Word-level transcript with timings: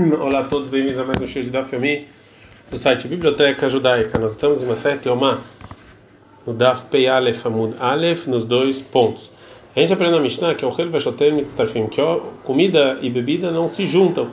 Olá 0.20 0.40
a 0.40 0.44
todos, 0.44 0.68
bem-vindos 0.68 0.98
a 0.98 1.04
mais 1.04 1.20
um 1.20 1.26
show 1.28 1.40
de 1.42 1.48
Daf 1.48 1.72
Yomi 1.72 2.08
do 2.70 2.76
site 2.76 3.06
Biblioteca 3.06 3.68
Judaica. 3.68 4.18
Nós 4.18 4.32
estamos 4.32 4.60
em 4.60 4.66
uma 4.66 4.74
série 4.74 4.98
Yomá, 5.06 5.38
no 6.44 6.52
Daf 6.52 6.86
Pei 6.86 7.06
Aleph 7.06 7.46
Amud 7.46 7.76
Aleph, 7.78 8.26
nos 8.26 8.44
dois 8.44 8.80
pontos. 8.80 9.30
A 9.76 9.78
gente 9.78 9.92
aprende 9.92 10.12
na 10.12 10.20
Mishnah 10.20 10.56
que 10.56 10.64
é 10.64 10.68
o 10.68 10.74
Hel 10.76 10.90
Veshotem 10.90 11.34
Mitztarfim, 11.34 11.86
que 11.86 12.00
comida 12.42 12.98
e 13.00 13.08
bebida 13.08 13.52
não 13.52 13.68
se 13.68 13.86
juntam 13.86 14.30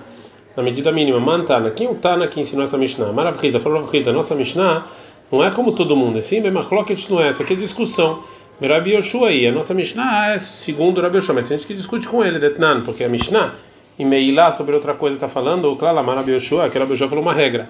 na 0.55 0.63
medida 0.63 0.91
mínima. 0.91 1.19
Mantana, 1.19 1.69
quem 1.69 1.85
é 1.85 1.89
o 1.91 1.95
Tana 1.95 2.27
que 2.27 2.39
ensinou 2.39 2.63
essa 2.63 2.77
Mishnah? 2.77 3.11
Maravilhosa, 3.11 3.59
falou 3.59 3.81
Maravilhosa, 3.81 4.13
nossa 4.13 4.33
Mishnah 4.33 4.87
não 5.31 5.43
é 5.43 5.51
como 5.51 5.73
todo 5.73 5.95
mundo, 5.95 6.19
sim, 6.19 6.41
Bemachloket 6.41 7.11
não 7.11 7.21
é, 7.21 7.29
isso 7.29 7.43
aqui 7.43 7.53
é 7.53 7.55
discussão. 7.55 8.23
Rabi 8.59 8.95
Yoshua 8.95 9.27
aí, 9.27 9.45
a 9.45 9.51
nossa 9.51 9.75
Mishnah 9.75 10.33
é 10.33 10.39
segundo 10.39 10.99
Rabi 10.99 11.17
Yoshua, 11.17 11.35
mas 11.35 11.47
tem 11.47 11.57
gente 11.57 11.67
que 11.67 11.75
discute 11.75 12.07
com 12.07 12.23
ele, 12.23 12.39
Detnan, 12.39 12.81
porque 12.81 13.03
a 13.03 13.09
Mishnah 13.09 13.53
e 13.97 14.05
Meilá 14.05 14.51
sobre 14.51 14.75
outra 14.75 14.93
coisa 14.93 15.15
está 15.15 15.27
falando, 15.27 15.71
o 15.71 15.75
Klalamar 15.75 16.17
Rabi 16.17 16.33
Yoshua, 16.33 16.69
que 16.69 16.77
Rabi 16.77 16.91
Yoshua 16.91 17.07
falou 17.07 17.23
uma 17.23 17.33
regra. 17.33 17.69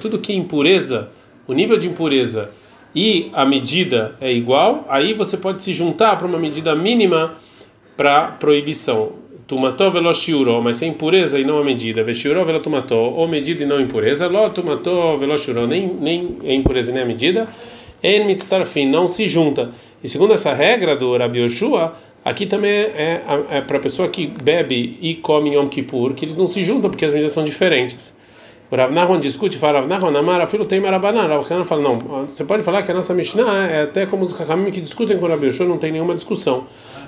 Tudo 0.00 0.18
que 0.18 0.32
é 0.32 0.36
impureza, 0.36 1.08
o 1.46 1.52
nível 1.52 1.76
de 1.76 1.88
impureza 1.88 2.50
e 2.94 3.30
a 3.32 3.44
medida 3.44 4.16
é 4.20 4.32
igual, 4.32 4.86
aí 4.88 5.14
você 5.14 5.36
pode 5.36 5.60
se 5.60 5.72
juntar 5.72 6.16
para 6.16 6.26
uma 6.26 6.38
medida 6.38 6.74
mínima 6.74 7.34
para 7.96 8.28
proibição. 8.28 9.12
Tumató 9.46 9.90
velo 9.90 10.12
shiuro, 10.14 10.62
mas 10.62 10.80
é 10.80 10.86
impureza 10.86 11.38
e 11.38 11.44
não 11.44 11.58
a 11.58 11.64
medida. 11.64 12.04
Veshiuro 12.04 12.44
velo 12.44 12.60
tumató, 12.60 12.96
ou 12.96 13.26
medida 13.26 13.64
e 13.64 13.66
não 13.66 13.80
impureza. 13.80 14.28
Ló 14.28 14.48
tumató 14.48 15.16
velo 15.16 15.36
shiuro, 15.36 15.66
nem, 15.66 15.88
nem 15.88 16.38
é 16.44 16.54
impureza 16.54 16.92
nem 16.92 17.02
a 17.02 17.06
medida. 17.06 17.48
En 18.02 18.24
mitztarfim, 18.24 18.86
não 18.86 19.06
se 19.08 19.26
junta. 19.26 19.70
E 20.02 20.08
segundo 20.08 20.32
essa 20.32 20.54
regra 20.54 20.96
do 20.96 21.16
Rabi 21.16 21.40
Yoshua, 21.40 21.94
Aqui 22.24 22.46
também 22.46 22.70
é, 22.70 23.22
é, 23.50 23.58
é 23.58 23.60
para 23.60 23.78
a 23.78 23.80
pessoa 23.80 24.08
que 24.08 24.26
bebe 24.26 24.98
e 25.00 25.14
come 25.14 25.54
Yom 25.54 25.66
Kippur, 25.66 26.12
que 26.12 26.24
eles 26.24 26.36
não 26.36 26.46
se 26.46 26.64
juntam 26.64 26.90
porque 26.90 27.04
as 27.04 27.12
medidas 27.12 27.32
são 27.32 27.44
diferentes. 27.44 28.16
O 28.70 28.76
Rav 28.76 28.92
Nahman 28.92 29.18
discute, 29.18 29.58
fala, 29.58 29.80
Rav 29.80 30.10
Nahman, 30.12 30.46
filho 30.46 30.64
tem 30.64 30.80
Marabaná. 30.80 31.26
Rav 31.26 31.48
Nahman 31.48 31.64
fala, 31.64 31.82
não, 31.82 31.98
você 32.28 32.44
pode 32.44 32.62
falar 32.62 32.82
que 32.82 32.90
a 32.90 32.94
nossa 32.94 33.12
Mishnah 33.14 33.66
é 33.66 33.82
até 33.82 34.06
como 34.06 34.22
os 34.22 34.32
Rahamim 34.32 34.70
que 34.70 34.80
discutem 34.80 35.18
com 35.18 35.24
o 35.24 35.28
Rabi 35.28 35.46
Yoshua, 35.46 35.66
não 35.66 35.78
tem 35.78 35.90
nenhuma 35.90 36.14
discussão. 36.14 36.66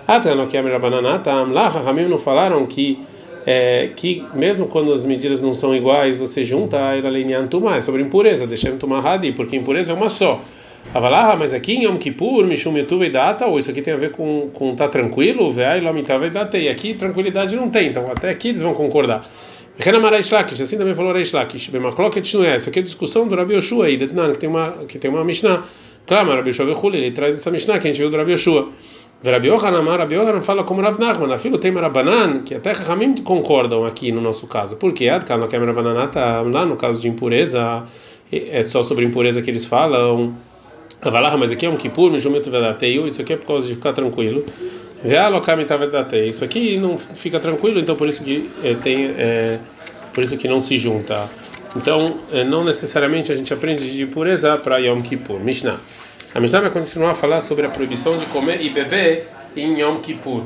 Até 0.09 0.35
não 0.35 0.49
que 0.49 0.57
é 0.57 0.63
Marabaná, 0.63 1.19
tá? 1.19 1.43
Lá, 1.43 1.69
Rahamim 1.69 2.07
não 2.07 2.19
falaram 2.19 2.67
que 2.67 2.99
é, 3.47 3.91
que 3.95 4.25
mesmo 4.35 4.67
quando 4.67 4.93
as 4.93 5.05
medidas 5.05 5.43
não 5.43 5.53
são 5.53 5.75
iguais, 5.75 6.17
você 6.17 6.45
junta 6.45 6.89
a 6.89 6.97
Elalinyan 6.97 7.47
Tumá, 7.47 7.77
é 7.77 7.81
sobre 7.81 8.03
impureza, 8.03 8.47
deixando 8.47 8.79
tomar 8.79 9.05
Hadi, 9.05 9.33
porque 9.33 9.57
impureza 9.57 9.93
é 9.93 9.95
uma 9.95 10.09
só. 10.09 10.41
Avalah, 10.95 11.37
mas 11.37 11.55
aqui 11.55 11.75
em 11.75 11.85
Yom 11.85 11.97
Kippur, 11.97 12.47
Mishum 12.47 12.77
Yutuv 12.77 13.09
Data, 13.09 13.47
ou 13.47 13.59
isso 13.59 13.71
aqui 13.71 13.81
tem 13.81 13.95
a 13.95 13.97
ver 13.97 14.11
com, 14.11 14.51
com 14.53 14.75
tá 14.75 14.89
tranquilo, 14.89 15.51
Veai 15.51 15.81
Lomitav 15.81 16.29
Data, 16.31 16.59
e 16.59 16.69
aqui 16.69 16.93
tranquilidade 16.95 17.57
não 17.57 17.71
tem, 17.71 17.89
então 17.89 18.05
até 18.11 18.31
aqui 18.31 18.49
eles 18.49 18.61
vão 18.61 18.75
concordar. 18.75 19.27
Assim 19.79 20.77
também 20.77 20.95
falou 20.95 21.13
Reish 21.13 21.33
Lakish. 21.33 21.69
Bemakloket 21.69 22.35
não 22.35 22.45
é. 22.45 22.57
Isso 22.57 22.69
aqui 22.69 22.81
é 22.81 22.83
discussão 22.83 23.27
do 23.27 23.35
Rabi 23.35 23.55
Yoshua 23.55 23.87
aí, 23.87 23.97
que 23.97 24.39
tem 24.39 24.49
uma, 24.49 24.73
que 24.87 24.99
tem 24.99 25.11
uma 25.11 25.25
Mishnah. 25.25 25.63
Claro, 26.07 26.31
Rabi 26.31 26.51
Yoshua 26.51 26.67
Vechuli, 26.67 26.99
ele 26.99 27.11
traz 27.11 27.37
essa 27.37 27.51
Mishnah 27.51 27.79
que 27.79 27.89
a 27.89 27.91
gente 27.91 27.99
viu 27.99 28.11
do 28.11 28.17
Rabi 28.17 28.33
Yoshua. 28.33 28.69
Rabi 29.25 29.49
Yohanan, 29.49 29.83
Rabi 29.97 30.17
Yohanan 30.17 30.41
fala 30.41 30.65
como 30.65 30.83
Rav 30.83 30.99
Nachman, 30.99 31.39
filho 31.39 31.57
tem 31.57 31.71
Marabanan, 31.71 32.43
que 32.43 32.57
até 32.57 32.73
Ramim 32.73 33.15
concordam 33.23 33.87
aqui 33.87 34.11
no 34.11 34.21
nosso 34.21 34.49
caso. 34.49 34.77
Por 34.77 34.93
quê? 34.93 35.09
Não 35.11 35.47
quer 35.47 35.61
Marabananata, 35.61 36.43
lá 36.43 36.67
no 36.67 36.77
caso 36.77 37.01
de 37.01 37.09
impureza, 37.09 37.85
é 38.33 38.63
só 38.63 38.83
sobre 38.83 39.05
impureza 39.05 39.41
que 39.41 39.49
eles 39.49 39.65
falam. 39.65 40.35
Avalar, 41.03 41.37
mas 41.37 41.51
aqui 41.51 41.67
é 41.67 41.69
um 41.69 41.77
Kippur, 41.77 42.13
Mijumito 42.13 42.49
Vedateu, 42.49 43.09
isso 43.09 43.21
aqui 43.21 43.33
é 43.33 43.37
por 43.37 43.47
causa 43.47 43.67
de 43.67 43.75
ficar 43.75 43.93
tranquilo. 43.93 44.47
Vedateu, 45.03 46.25
isso 46.25 46.45
aqui 46.45 46.77
não 46.77 46.97
fica 46.97 47.41
tranquilo, 47.41 47.81
então 47.81 47.97
por 47.97 48.09
isso 48.09 48.23
que 48.23 48.49
é, 48.63 48.75
tem, 48.75 49.07
é, 49.19 49.59
por 50.15 50.23
isso 50.23 50.37
que 50.37 50.47
não 50.47 50.61
se 50.61 50.79
junta. 50.79 51.29
Então, 51.75 52.19
é, 52.33 52.45
não 52.45 52.63
necessariamente 52.63 53.33
a 53.33 53.37
gente 53.37 53.53
aprende 53.53 53.91
de 53.91 54.07
pureza 54.07 54.57
para 54.57 54.79
Yom 54.79 55.03
Kippur. 55.03 55.41
Mishnah. 55.41 55.81
A 56.35 56.39
Mishnah 56.39 56.61
vai 56.61 56.71
continuar 56.71 57.11
a 57.11 57.15
falar 57.15 57.41
sobre 57.41 57.67
a 57.67 57.69
proibição 57.69 58.17
de 58.17 58.27
comer 58.27 58.61
e 58.61 58.71
beber 58.71 59.27
em 59.57 59.81
Yom 59.81 59.97
Kippur. 59.97 60.45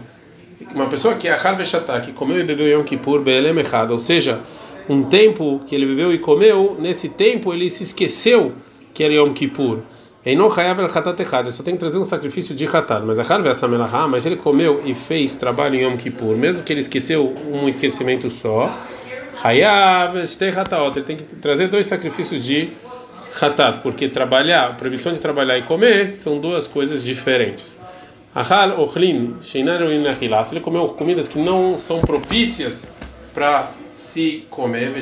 Uma 0.75 0.87
pessoa 0.87 1.17
que 1.17 1.29
é 1.29 1.33
a 1.33 1.53
Veshatá, 1.53 2.01
que 2.01 2.13
comeu 2.13 2.41
e 2.41 2.45
bebeu 2.45 2.67
Yom 2.67 2.83
Kippur, 2.83 3.21
Be'elem 3.21 3.59
errado, 3.59 3.91
ou 3.91 3.99
seja, 3.99 4.41
um 4.89 5.03
tempo 5.03 5.61
que 5.67 5.75
ele 5.75 5.85
bebeu 5.85 6.15
e 6.15 6.19
comeu, 6.19 6.77
nesse 6.81 7.11
tempo 7.11 7.53
ele 7.53 7.69
se 7.69 7.83
esqueceu 7.83 8.55
que 8.95 9.05
era 9.05 9.13
Yom 9.13 9.35
Kippur. 9.35 9.81
Einon 10.27 10.51
chayav 10.51 10.81
el 10.81 10.89
chatat 10.89 11.21
echad, 11.21 11.49
só 11.53 11.63
tem 11.63 11.75
que 11.75 11.79
trazer 11.79 11.99
um 11.99 12.05
sacrifício 12.05 12.53
de 12.53 12.67
chatat. 12.67 13.01
Mas 13.07 13.21
a 13.21 13.49
essa 13.49 13.69
melahá, 13.69 14.09
mas 14.09 14.27
ele 14.27 14.35
comeu 14.35 14.83
e 14.85 14.93
fez 14.93 15.37
trabalho 15.37 15.77
em 15.77 15.85
Yom 15.85 15.97
Kippur, 15.97 16.37
mesmo 16.37 16.65
que 16.65 16.73
ele 16.73 16.81
esqueceu 16.81 17.33
um 17.49 17.69
esquecimento 17.69 18.29
só, 18.29 18.77
ele 19.45 21.05
tem 21.05 21.17
que 21.17 21.23
trazer 21.37 21.69
dois 21.69 21.87
sacrifícios 21.87 22.43
de 22.43 22.71
chatat, 23.39 23.79
porque 23.85 24.09
trabalhar, 24.09 24.65
a 24.65 24.71
proibição 24.71 25.15
de 25.15 25.21
trabalhar 25.21 25.59
e 25.59 25.63
comer 25.63 26.11
são 26.11 26.41
duas 26.41 26.67
coisas 26.67 27.05
diferentes. 27.05 27.79
Se 29.45 29.59
ele 29.59 30.61
comeu 30.61 30.89
comidas 30.89 31.29
que 31.29 31.39
não 31.39 31.77
são 31.77 32.01
propícias 32.01 32.89
para 33.33 33.71
se 33.93 34.45
comer, 34.51 34.93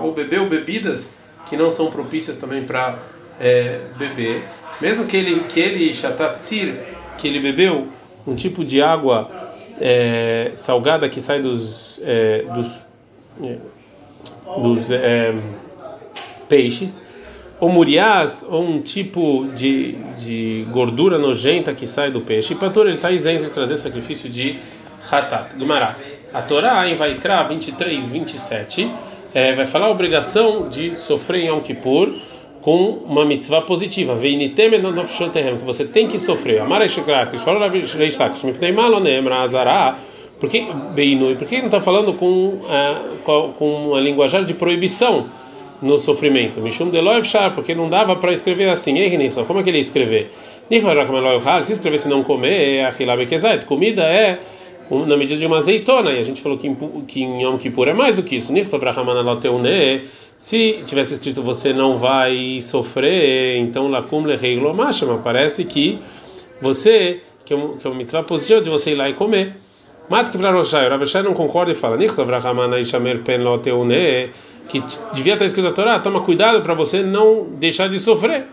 ou 0.00 0.12
bebeu 0.12 0.48
bebidas 0.48 1.16
que 1.46 1.56
não 1.56 1.68
são 1.68 1.90
propícias 1.90 2.36
também 2.36 2.62
para 2.62 2.96
é, 3.40 3.80
beber, 3.96 4.42
mesmo 4.80 5.06
que 5.06 5.16
ele 5.16 5.40
que 5.48 5.60
ele 5.60 5.94
shatatzir, 5.94 6.74
que 7.18 7.28
ele 7.28 7.40
bebeu 7.40 7.88
um 8.26 8.34
tipo 8.34 8.64
de 8.64 8.82
água 8.82 9.30
é, 9.80 10.52
salgada 10.54 11.08
que 11.08 11.20
sai 11.20 11.40
dos 11.40 12.00
é, 12.04 12.44
dos, 12.54 12.86
é, 13.42 13.56
dos 14.60 14.90
é, 14.90 15.34
peixes, 16.48 17.02
ou 17.60 17.68
muriás, 17.68 18.44
ou 18.48 18.62
um 18.62 18.80
tipo 18.80 19.46
de, 19.54 19.92
de 20.18 20.66
gordura 20.70 21.18
nojenta 21.18 21.72
que 21.72 21.86
sai 21.86 22.10
do 22.10 22.20
peixe. 22.20 22.52
E 22.52 22.56
para 22.56 22.68
ele 22.82 22.94
está 22.94 23.10
isento 23.10 23.44
de 23.44 23.50
trazer 23.50 23.76
sacrifício 23.76 24.28
de 24.28 24.58
hatat. 25.10 25.54
Gumará. 25.56 25.96
A 26.32 26.42
Torá 26.42 26.86
em 26.88 26.96
Vaikra 26.96 27.42
23, 27.44 28.08
27 28.08 28.90
é, 29.32 29.52
vai 29.54 29.66
falar 29.66 29.86
a 29.86 29.90
obrigação 29.90 30.68
de 30.68 30.94
sofrer 30.96 31.44
em 31.44 31.46
Yom 31.46 31.60
Kippur 31.60 32.12
com 32.64 32.98
uma 33.04 33.26
mitzvah 33.26 33.60
positiva. 33.60 34.14
Que 34.14 35.64
você 35.66 35.84
tem 35.84 36.08
que 36.08 36.18
sofrer. 36.18 36.62
Por 40.40 40.48
que 40.48 40.66
Beinui? 40.94 41.34
Por 41.34 41.46
que 41.46 41.58
não 41.58 41.66
está 41.66 41.80
falando 41.82 42.14
com, 42.14 42.54
uh, 42.64 43.52
com 43.58 43.88
uma 43.88 44.00
linguajar 44.00 44.44
de 44.44 44.54
proibição 44.54 45.26
no 45.82 45.98
sofrimento? 45.98 46.58
Mishum 46.62 46.90
porque 47.54 47.74
não 47.74 47.90
dava 47.90 48.16
para 48.16 48.32
escrever 48.32 48.70
assim. 48.70 48.94
Como 49.46 49.60
é 49.60 49.62
que 49.62 49.68
ele 49.68 49.76
ia 49.76 49.82
escrever? 49.82 50.30
Se 50.70 51.72
escrevesse 51.72 52.08
não 52.08 52.24
comer, 52.24 52.90
comida 53.66 54.04
é 54.04 54.38
na 54.90 55.16
medida 55.16 55.40
de 55.40 55.46
uma 55.46 55.56
azeitona, 55.56 56.12
e 56.12 56.18
a 56.18 56.22
gente 56.22 56.42
falou 56.42 56.58
que 56.58 56.66
em, 56.66 56.74
que 57.06 57.22
em 57.22 57.42
Yom 57.42 57.56
Kippur 57.58 57.88
é 57.88 57.92
mais 57.92 58.14
do 58.14 58.22
que 58.22 58.36
isso. 58.36 58.52
Se 60.36 60.82
tivesse 60.84 61.14
escrito 61.14 61.42
você 61.42 61.72
não 61.72 61.96
vai 61.96 62.60
sofrer, 62.60 63.56
então 63.58 63.88
Lakum 63.88 64.24
Lehei 64.24 64.58
Lomashama, 64.58 65.18
parece 65.18 65.64
que 65.64 65.98
você, 66.60 67.20
que 67.44 67.54
é, 67.54 67.56
um, 67.56 67.76
que 67.76 67.86
é 67.86 67.90
uma 67.90 67.96
mitzvah 67.96 68.22
positiva 68.22 68.60
de 68.60 68.68
você 68.68 68.92
ir 68.92 68.96
lá 68.96 69.08
e 69.08 69.14
comer. 69.14 69.56
Mat 70.08 70.30
que 70.30 70.36
Rav 70.36 70.62
Ravashai 70.90 71.22
não 71.22 71.32
concorda 71.32 71.72
e 71.72 71.74
fala, 71.74 71.96
que 74.68 74.82
devia 75.12 75.34
estar 75.34 75.44
escrito 75.44 75.66
na 75.66 75.72
Torá, 75.72 75.98
toma 75.98 76.20
cuidado 76.20 76.60
para 76.62 76.74
você 76.74 77.02
não 77.02 77.44
deixar 77.58 77.88
de 77.88 77.98
sofrer. 77.98 78.46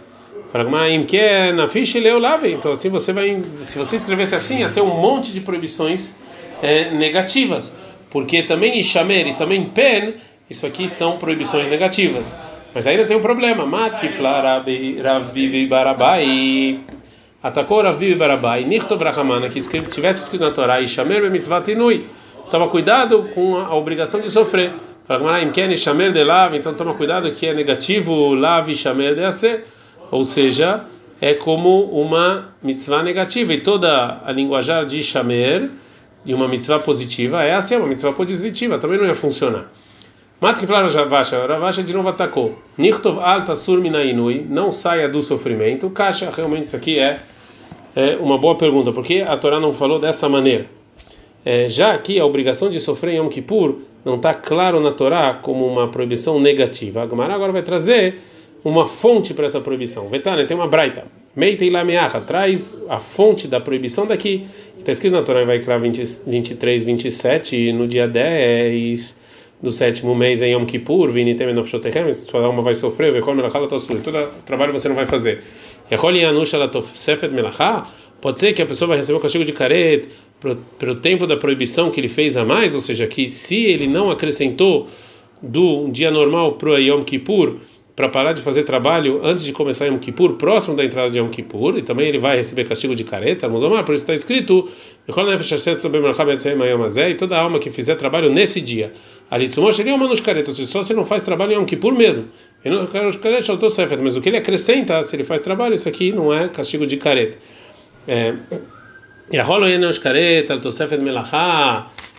Então 2.53 2.73
assim 2.73 2.89
você 2.89 3.13
vai, 3.13 3.41
se 3.63 3.77
você 3.77 3.95
escrevesse 3.95 4.35
assim, 4.35 4.63
até 4.63 4.81
um 4.81 5.01
monte 5.01 5.31
de 5.33 5.41
proibições 5.41 6.17
é, 6.61 6.91
negativas, 6.91 7.73
porque 8.09 8.43
também 8.43 8.79
Ishamer 8.79 9.27
e 9.27 9.33
também 9.33 9.63
Pen 9.63 10.15
isso 10.51 10.67
aqui 10.67 10.89
são 10.89 11.17
proibições 11.17 11.69
negativas. 11.69 12.35
Mas 12.75 12.85
ainda 12.85 13.05
tem 13.05 13.15
um 13.15 13.21
problema. 13.21 13.65
Matkifla 13.65 14.41
Rav 14.41 15.31
Bibi 15.31 15.65
Barabai. 15.65 16.81
Atacou 17.41 17.81
Rav 17.81 17.97
Bibi 17.97 18.15
Barabai. 18.15 18.65
Nichto 18.65 18.97
Brahmana, 18.97 19.47
que 19.47 19.61
tivesse 19.61 20.23
escrito 20.23 20.43
na 20.43 20.51
Torá, 20.51 20.81
Ishamer 20.81 21.31
Mitzvah 21.31 21.61
Tinui. 21.61 22.05
Toma 22.49 22.67
cuidado 22.67 23.29
com 23.33 23.55
a 23.55 23.73
obrigação 23.73 24.19
de 24.19 24.29
sofrer. 24.29 24.73
Fala, 25.05 25.41
Imken 25.41 25.71
Ishamer 25.71 26.11
de 26.11 26.21
Lav. 26.21 26.53
Então 26.53 26.73
toma 26.73 26.95
cuidado 26.95 27.31
que 27.31 27.47
é 27.47 27.53
negativo 27.53 28.33
Lav 28.33 28.69
Ishamer 28.69 29.15
de 29.15 29.23
Aser. 29.23 29.63
Ou 30.11 30.25
seja, 30.25 30.83
é 31.21 31.33
como 31.33 31.85
uma 31.85 32.53
mitzvah 32.61 33.01
negativa. 33.01 33.53
E 33.53 33.61
toda 33.61 34.21
a 34.23 34.31
linguajar 34.31 34.85
de 34.85 34.99
Ishamer, 34.99 35.69
de 36.23 36.33
uma 36.33 36.47
mitzvah 36.47 36.79
positiva, 36.79 37.43
é 37.43 37.55
assim, 37.55 37.77
uma 37.77 37.87
mitzvah 37.87 38.11
positiva. 38.11 38.77
Também 38.77 38.97
não 38.97 39.05
ia 39.05 39.15
funcionar. 39.15 39.71
Fala 40.39 40.87
Ravasha, 40.87 41.45
Ravasha 41.45 41.83
de 41.83 41.93
novo 41.93 42.09
atacou. 42.09 42.57
Nichtov 42.75 43.19
alta 43.19 43.55
surminainui, 43.55 44.45
não 44.49 44.71
saia 44.71 45.07
do 45.07 45.21
sofrimento. 45.21 45.89
Caixa, 45.91 46.31
realmente 46.35 46.65
isso 46.65 46.75
aqui 46.75 46.97
é, 46.97 47.19
é 47.95 48.17
uma 48.19 48.39
boa 48.39 48.55
pergunta, 48.55 48.91
porque 48.91 49.23
a 49.27 49.37
Torá 49.37 49.59
não 49.59 49.71
falou 49.71 49.99
dessa 49.99 50.27
maneira. 50.27 50.65
é, 51.45 51.67
já 51.67 51.97
que 51.97 52.19
a 52.19 52.25
obrigação 52.25 52.69
de 52.69 52.79
sofrer 52.79 53.13
em 53.13 53.17
Yom 53.17 53.27
Kippur 53.27 53.75
não 54.03 54.15
está 54.15 54.33
claro 54.33 54.79
na 54.79 54.91
Torá 54.91 55.33
como 55.33 55.65
uma 55.65 55.87
proibição 55.87 56.39
negativa. 56.39 57.01
A 57.01 57.03
agora 57.03 57.51
vai 57.51 57.61
trazer 57.61 58.19
uma 58.63 58.85
fonte 58.85 59.33
para 59.33 59.45
essa 59.45 59.59
proibição. 59.59 60.07
Vetane, 60.09 60.45
tem 60.45 60.55
uma 60.55 60.67
braita. 60.67 61.05
Meita 61.35 61.63
ilameacha, 61.63 62.21
traz 62.21 62.81
a 62.89 62.99
fonte 62.99 63.47
da 63.47 63.59
proibição 63.59 64.05
daqui. 64.05 64.45
Está 64.77 64.91
escrito 64.91 65.13
na 65.13 65.21
Torá, 65.21 65.43
vai 65.45 65.59
criar 65.59 65.77
23, 65.77 66.83
27, 66.83 67.55
e 67.55 67.73
no 67.73 67.87
dia 67.87 68.07
10 68.07 69.21
do 69.61 69.71
sétimo 69.71 70.15
mês 70.15 70.41
em 70.41 70.53
Yom 70.53 70.65
Kippur, 70.65 71.11
vinitem 71.11 71.49
enofshotechem, 71.49 72.11
sua 72.11 72.43
alma 72.45 72.61
vai 72.61 72.73
sofrer, 72.73 73.13
vechol 73.13 73.35
melachá 73.35 73.59
latosur, 73.59 74.01
todo 74.01 74.27
trabalho 74.43 74.73
você 74.73 74.89
não 74.89 74.95
vai 74.95 75.05
fazer. 75.05 75.43
Echol 75.89 76.15
yanusha 76.15 76.57
latosefet 76.57 77.31
melachá, 77.31 77.87
pode 78.19 78.39
ser 78.39 78.53
que 78.53 78.61
a 78.61 78.65
pessoa 78.65 78.89
vai 78.89 78.97
receber 78.97 79.19
o 79.19 79.21
castigo 79.21 79.45
de 79.45 79.53
caret 79.53 80.07
pelo 80.79 80.95
tempo 80.95 81.27
da 81.27 81.37
proibição 81.37 81.91
que 81.91 81.99
ele 81.99 82.07
fez 82.07 82.35
a 82.35 82.43
mais, 82.43 82.73
ou 82.73 82.81
seja, 82.81 83.05
que 83.05 83.29
se 83.29 83.65
ele 83.65 83.87
não 83.87 84.09
acrescentou 84.09 84.87
do 85.41 85.87
dia 85.89 86.09
normal 86.09 86.53
para 86.53 86.71
o 86.71 86.77
Yom 86.77 87.01
Kippur, 87.03 87.57
para 87.95 88.07
parar 88.07 88.33
de 88.33 88.41
fazer 88.41 88.63
trabalho 88.63 89.19
antes 89.23 89.43
de 89.43 89.51
começar 89.51 89.85
Yom 89.85 89.97
Kippur, 89.97 90.35
próximo 90.35 90.75
da 90.75 90.83
entrada 90.83 91.09
de 91.09 91.19
Yom 91.19 91.29
Kippur, 91.29 91.77
e 91.77 91.81
também 91.81 92.07
ele 92.07 92.19
vai 92.19 92.37
receber 92.37 92.63
castigo 92.63 92.95
de 92.95 93.03
careta, 93.03 93.49
mudou 93.49 93.69
por 93.83 93.93
isso 93.93 94.03
está 94.03 94.13
escrito, 94.13 94.69
e 95.07 95.11
toda 97.15 97.37
alma 97.37 97.59
que 97.59 97.69
fizer 97.69 97.95
trabalho 97.95 98.29
nesse 98.29 98.61
dia, 98.61 98.93
ali 99.29 99.49
seria 99.73 99.93
uma 99.93 100.07
nos 100.07 100.21
caretas, 100.21 100.55
só 100.55 100.81
se 100.81 100.93
não 100.93 101.03
faz 101.03 101.23
trabalho 101.23 101.51
em 101.51 101.55
Yom 101.55 101.65
Kippur 101.65 101.93
mesmo, 101.93 102.25
mas 104.01 104.15
o 104.15 104.21
que 104.21 104.29
ele 104.29 104.37
acrescenta, 104.37 105.03
se 105.03 105.15
ele 105.15 105.23
faz 105.23 105.41
trabalho, 105.41 105.73
isso 105.73 105.89
aqui 105.89 106.11
não 106.11 106.33
é 106.33 106.47
castigo 106.47 106.87
de 106.87 106.97
careta. 106.97 107.37
É, 108.07 108.33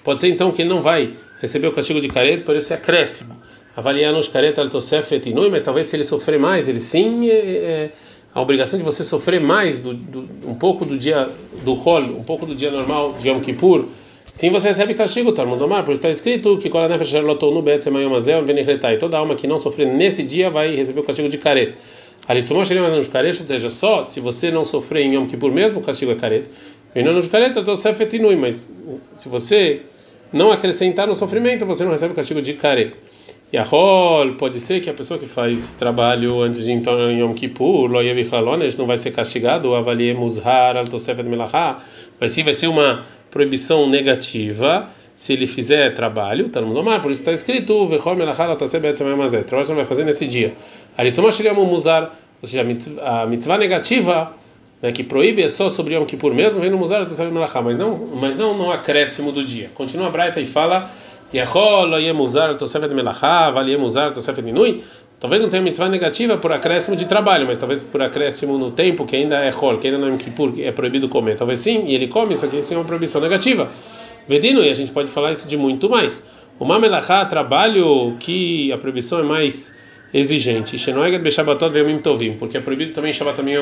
pode 0.05 0.21
ser 0.21 0.29
então 0.29 0.53
que 0.53 0.63
ele 0.63 0.69
não 0.69 0.81
vai 0.81 1.13
receber 1.41 1.67
o 1.67 1.73
castigo 1.73 2.01
de 2.01 2.09
careta 2.09 2.45
por 2.45 2.55
esse 2.55 2.73
acréscimo 2.73 3.37
avaliar 3.77 4.13
nos 4.13 4.29
careta 4.29 4.61
altosefet 4.61 5.31
inui, 5.31 5.49
mas 5.49 5.63
talvez 5.63 5.87
se 5.87 5.97
ele 5.97 6.05
sofrer 6.05 6.39
mais, 6.39 6.69
ele 6.69 6.81
sim 6.81 7.29
é, 7.29 7.35
é, 7.35 7.91
a 8.35 8.41
obrigação 8.41 8.79
de 8.79 8.85
você 8.85 9.03
sofrer 9.05 9.41
mais 9.41 9.79
do, 9.79 9.95
do, 9.95 10.29
um 10.47 10.55
pouco 10.55 10.85
do 10.85 10.97
dia 10.97 11.29
do 11.65 11.75
rol, 11.75 12.03
um 12.03 12.23
pouco 12.23 12.47
do 12.47 12.55
dia 12.55 12.71
normal 12.71 13.15
de 13.19 13.29
Yom 13.29 13.41
Kippur, 13.41 13.87
sim 14.33 14.51
você 14.51 14.69
recebe 14.69 14.95
castigo, 14.95 15.33
Talmud 15.33 15.63
Omar, 15.63 15.85
por 15.85 15.93
está 15.93 16.11
escrito 16.11 16.59
que 16.59 16.69
toda 18.99 19.19
alma 19.19 19.35
que 19.35 19.47
não 19.47 19.59
sofrer 19.59 19.87
nesse 19.87 20.23
dia 20.23 20.51
vai 20.51 20.75
receber 20.75 21.01
o 21.01 21.05
castigo 21.05 21.29
de 21.29 21.39
careta. 21.39 21.77
Alitzumah 22.29 22.65
Shalem 22.65 22.89
nos 22.95 23.09
careta, 23.09 23.41
ou 23.41 23.49
seja, 23.49 23.69
só 23.69 24.05
se 24.05 24.21
você 24.21 24.51
não 24.51 24.65
sofrer 24.65 25.05
em 25.05 25.15
Yom 25.17 25.27
Kippur 25.27 25.51
mesmo, 25.51 25.81
o 25.81 25.83
castigo 25.83 26.13
é 26.13 26.15
careta. 26.15 26.49
Não 26.95 27.13
nos 27.13 27.27
careta, 27.27 27.59
altosefet 27.59 28.15
inui, 28.17 28.37
mas 28.37 28.71
se 29.17 29.29
você 29.29 29.81
não 30.33 30.53
acrescentar 30.53 31.07
no 31.07 31.15
sofrimento, 31.15 31.67
você 31.67 31.85
não 31.85 31.91
recebe 31.91 32.13
o 32.13 32.17
castigo 32.17 32.41
de 32.41 32.53
careta. 32.55 32.97
Yahol, 33.53 34.33
pode 34.39 34.59
ser 34.59 34.81
que 34.81 34.89
a 34.89 34.95
pessoa 34.95 35.21
que 35.21 35.27
faz 35.27 35.75
trabalho 35.75 36.41
antes 36.41 36.65
de 36.65 36.73
entrar 36.73 36.99
em 37.11 37.21
Yom 37.21 37.35
Kippur, 37.35 37.87
Loyev 37.87 38.27
Halones, 38.35 38.79
não 38.79 38.87
vai 38.87 38.97
ser 38.97 39.11
castigado, 39.11 39.75
Avalie 39.75 40.15
Muzhar, 40.15 40.75
Al 40.75 40.85
Tosefet 40.85 41.25
Melachá, 41.29 41.79
mas 42.19 42.33
sim 42.33 42.43
vai 42.43 42.55
ser 42.55 42.69
uma 42.69 43.05
proibição 43.31 43.87
negativa 43.91 44.89
se 45.15 45.35
ele 45.35 45.47
fizer 45.47 45.93
trabalho, 45.93 46.49
tá 46.49 46.63
no 46.63 46.83
mar, 46.83 47.03
por 47.03 47.11
isso 47.11 47.21
está 47.21 47.31
escrito, 47.31 47.85
Vechol 47.87 48.17
Melachá, 48.17 48.47
Al 48.47 48.57
Tosefet 48.57 49.05
Melachá, 49.05 49.41
trabalho 49.41 49.67
você 49.67 49.75
vai 49.75 49.85
fazer 49.85 50.05
nesse 50.05 50.27
dia. 50.27 50.55
Aritzomah 50.97 51.31
Shiriam 51.31 51.53
Muzar, 51.53 52.11
ou 52.41 52.49
seja, 52.49 52.63
a 53.03 53.27
mitzvah 53.27 53.59
negativa, 53.59 54.33
né, 54.81 54.91
que 54.93 55.05
proíbe 55.05 55.43
é 55.43 55.49
só 55.49 55.69
sobre 55.69 55.95
Yom 55.95 56.07
Kippur 56.07 56.33
mesmo, 56.33 56.59
vem 56.59 56.71
no 56.71 56.79
Muzar, 56.79 57.01
Al 57.01 57.07
Tosefet 57.07 57.31
Melachá, 57.31 57.61
mas 57.61 57.77
não, 57.77 57.99
mas 58.19 58.35
não 58.35 58.57
no 58.57 58.73
acréscimo 58.73 59.31
do 59.31 59.45
dia. 59.45 59.71
Continua 59.75 60.07
a 60.07 60.11
Braita 60.11 60.41
e 60.41 60.47
fala 60.47 60.91
Talvez 65.23 65.41
não 65.41 65.49
tenha 65.49 65.63
mitzvah 65.63 65.89
negativa 65.89 66.37
por 66.37 66.53
acréscimo 66.53 66.97
de 66.97 67.05
trabalho, 67.05 67.47
mas 67.47 67.57
talvez 67.57 67.81
por 67.81 68.03
acréscimo 68.03 68.59
no 68.59 68.73
tempo, 68.73 69.07
que 69.07 69.15
ainda 69.15 69.37
é 69.37 69.55
hol, 69.55 69.79
que 69.79 69.87
ainda 69.87 69.97
não 69.97 70.13
é 70.13 70.17
kippur, 70.17 70.53
é 70.59 70.73
proibido 70.73 71.09
comer. 71.09 71.37
Talvez 71.37 71.61
sim, 71.61 71.85
e 71.87 71.95
ele 71.95 72.09
come, 72.09 72.33
isso 72.33 72.45
aqui 72.45 72.61
sim 72.61 72.75
é 72.75 72.77
uma 72.77 72.85
proibição 72.85 73.21
negativa. 73.21 73.71
Vedino, 74.27 74.65
e 74.65 74.69
a 74.69 74.75
gente 74.75 74.91
pode 74.91 75.11
falar 75.13 75.31
isso 75.31 75.47
de 75.47 75.57
muito 75.57 75.89
mais. 75.89 76.27
O 76.59 76.65
mamelachá, 76.65 77.25
trabalho 77.25 78.17
que 78.19 78.73
a 78.73 78.79
proibição 78.79 79.21
é 79.21 79.23
mais 79.23 79.79
exigente. 80.13 80.77
Porque 82.37 82.57
é 82.57 82.61
proibido 82.61 82.93
também 82.93 83.13
Shabbat 83.13 83.37
também 83.37 83.57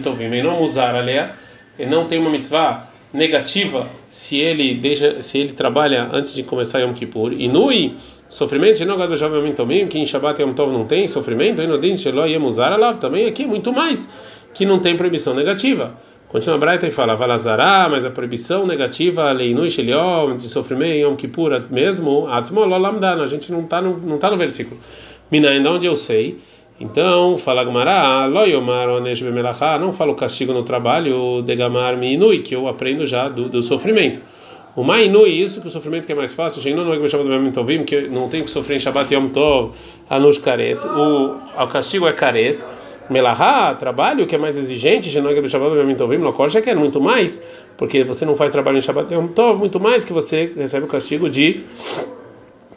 tovim. 0.00 0.32
E 0.32 0.40
não 0.40 0.62
usar 0.62 0.94
alea, 0.94 1.32
e 1.76 1.84
não 1.84 2.06
tem 2.06 2.20
uma 2.20 2.30
mitzvah 2.30 2.91
negativa 3.12 3.88
se 4.08 4.38
ele 4.38 4.74
deixa, 4.74 5.22
se 5.22 5.38
ele 5.38 5.52
trabalha 5.52 6.08
antes 6.12 6.34
de 6.34 6.42
começar 6.42 6.80
Yom 6.80 6.92
Kippur. 6.92 7.32
E 7.32 7.48
nui 7.48 7.94
sofrimento, 8.28 8.84
não 8.84 8.96
gado 8.96 9.14
jovem 9.14 9.52
também 9.52 9.86
que 9.86 9.98
em 9.98 10.06
Shabbat 10.06 10.40
Yom 10.40 10.52
Tov 10.52 10.72
não 10.72 10.86
tem 10.86 11.06
sofrimento, 11.06 11.60
e 11.60 11.66
no 11.66 11.78
din 11.78 11.96
shelo 11.96 12.26
yemuzar 12.26 12.72
alav 12.72 12.96
também 12.96 13.26
aqui 13.26 13.46
muito 13.46 13.72
mais 13.72 14.08
que 14.54 14.64
não 14.64 14.78
tem 14.78 14.96
proibição 14.96 15.34
negativa. 15.34 15.94
Continua 16.28 16.58
a 16.58 16.86
e 16.86 16.90
fala, 16.90 17.14
Valazará, 17.14 17.88
mas 17.90 18.06
a 18.06 18.10
proibição 18.10 18.66
negativa, 18.66 19.30
leinui 19.32 19.68
sheliom, 19.68 20.34
de 20.34 20.48
sofrimento 20.48 20.96
Yom 20.96 21.14
Kippur 21.14 21.50
mesmo, 21.70 22.26
atzmololamdan, 22.26 23.20
a 23.22 23.26
gente 23.26 23.52
não 23.52 23.60
está 23.60 23.82
não 23.82 24.16
tá 24.16 24.30
no 24.30 24.38
versículo. 24.38 24.80
Mina, 25.30 25.50
ainda 25.50 25.70
onde 25.70 25.86
eu 25.86 25.94
sei, 25.94 26.38
então, 26.80 27.36
fala 27.38 27.62
Gmará, 27.64 28.28
não 29.78 29.92
falo 29.92 30.14
castigo 30.14 30.52
no 30.52 30.62
trabalho, 30.62 31.42
degamar 31.42 31.96
mi 31.96 32.14
inui, 32.14 32.40
que 32.40 32.54
eu 32.54 32.66
aprendo 32.66 33.06
já 33.06 33.28
do, 33.28 33.48
do 33.48 33.62
sofrimento. 33.62 34.20
O 34.74 34.82
mais 34.82 35.06
inui, 35.06 35.30
isso 35.30 35.60
que 35.60 35.66
o 35.66 35.70
sofrimento 35.70 36.06
que 36.06 36.12
é 36.12 36.14
mais 36.14 36.32
fácil, 36.32 36.74
não 36.74 36.84
não 36.84 36.94
é 36.94 36.96
que 36.96 37.02
me 37.38 37.84
que 37.84 38.00
não 38.08 38.28
tem 38.28 38.42
que 38.42 38.50
sofrer 38.50 38.76
em 38.76 38.80
Shabbat 38.80 39.14
Yom 39.14 39.28
Tov, 39.28 39.76
anush 40.08 40.38
karet, 40.38 40.78
o, 40.78 41.36
o 41.62 41.66
castigo 41.68 42.06
é 42.06 42.12
karet. 42.12 42.58
Melahá, 43.10 43.74
trabalho 43.74 44.26
que 44.26 44.34
é 44.34 44.38
mais 44.38 44.56
exigente, 44.56 45.08
é 45.16 45.34
que 45.34 45.48
Shabbat 45.48 45.76
Yom 45.76 45.94
Tovim, 45.94 46.18
no 46.18 46.48
já 46.48 46.62
quer 46.62 46.76
muito 46.76 47.00
mais, 47.00 47.46
porque 47.76 48.02
você 48.04 48.24
não 48.24 48.34
faz 48.34 48.50
trabalho 48.52 48.78
em 48.78 48.80
Shabbat 48.80 49.12
Yom 49.12 49.26
Tov, 49.28 49.58
muito 49.58 49.78
mais 49.78 50.04
que 50.04 50.12
você 50.12 50.50
recebe 50.56 50.86
o 50.86 50.88
castigo 50.88 51.28
de 51.28 51.64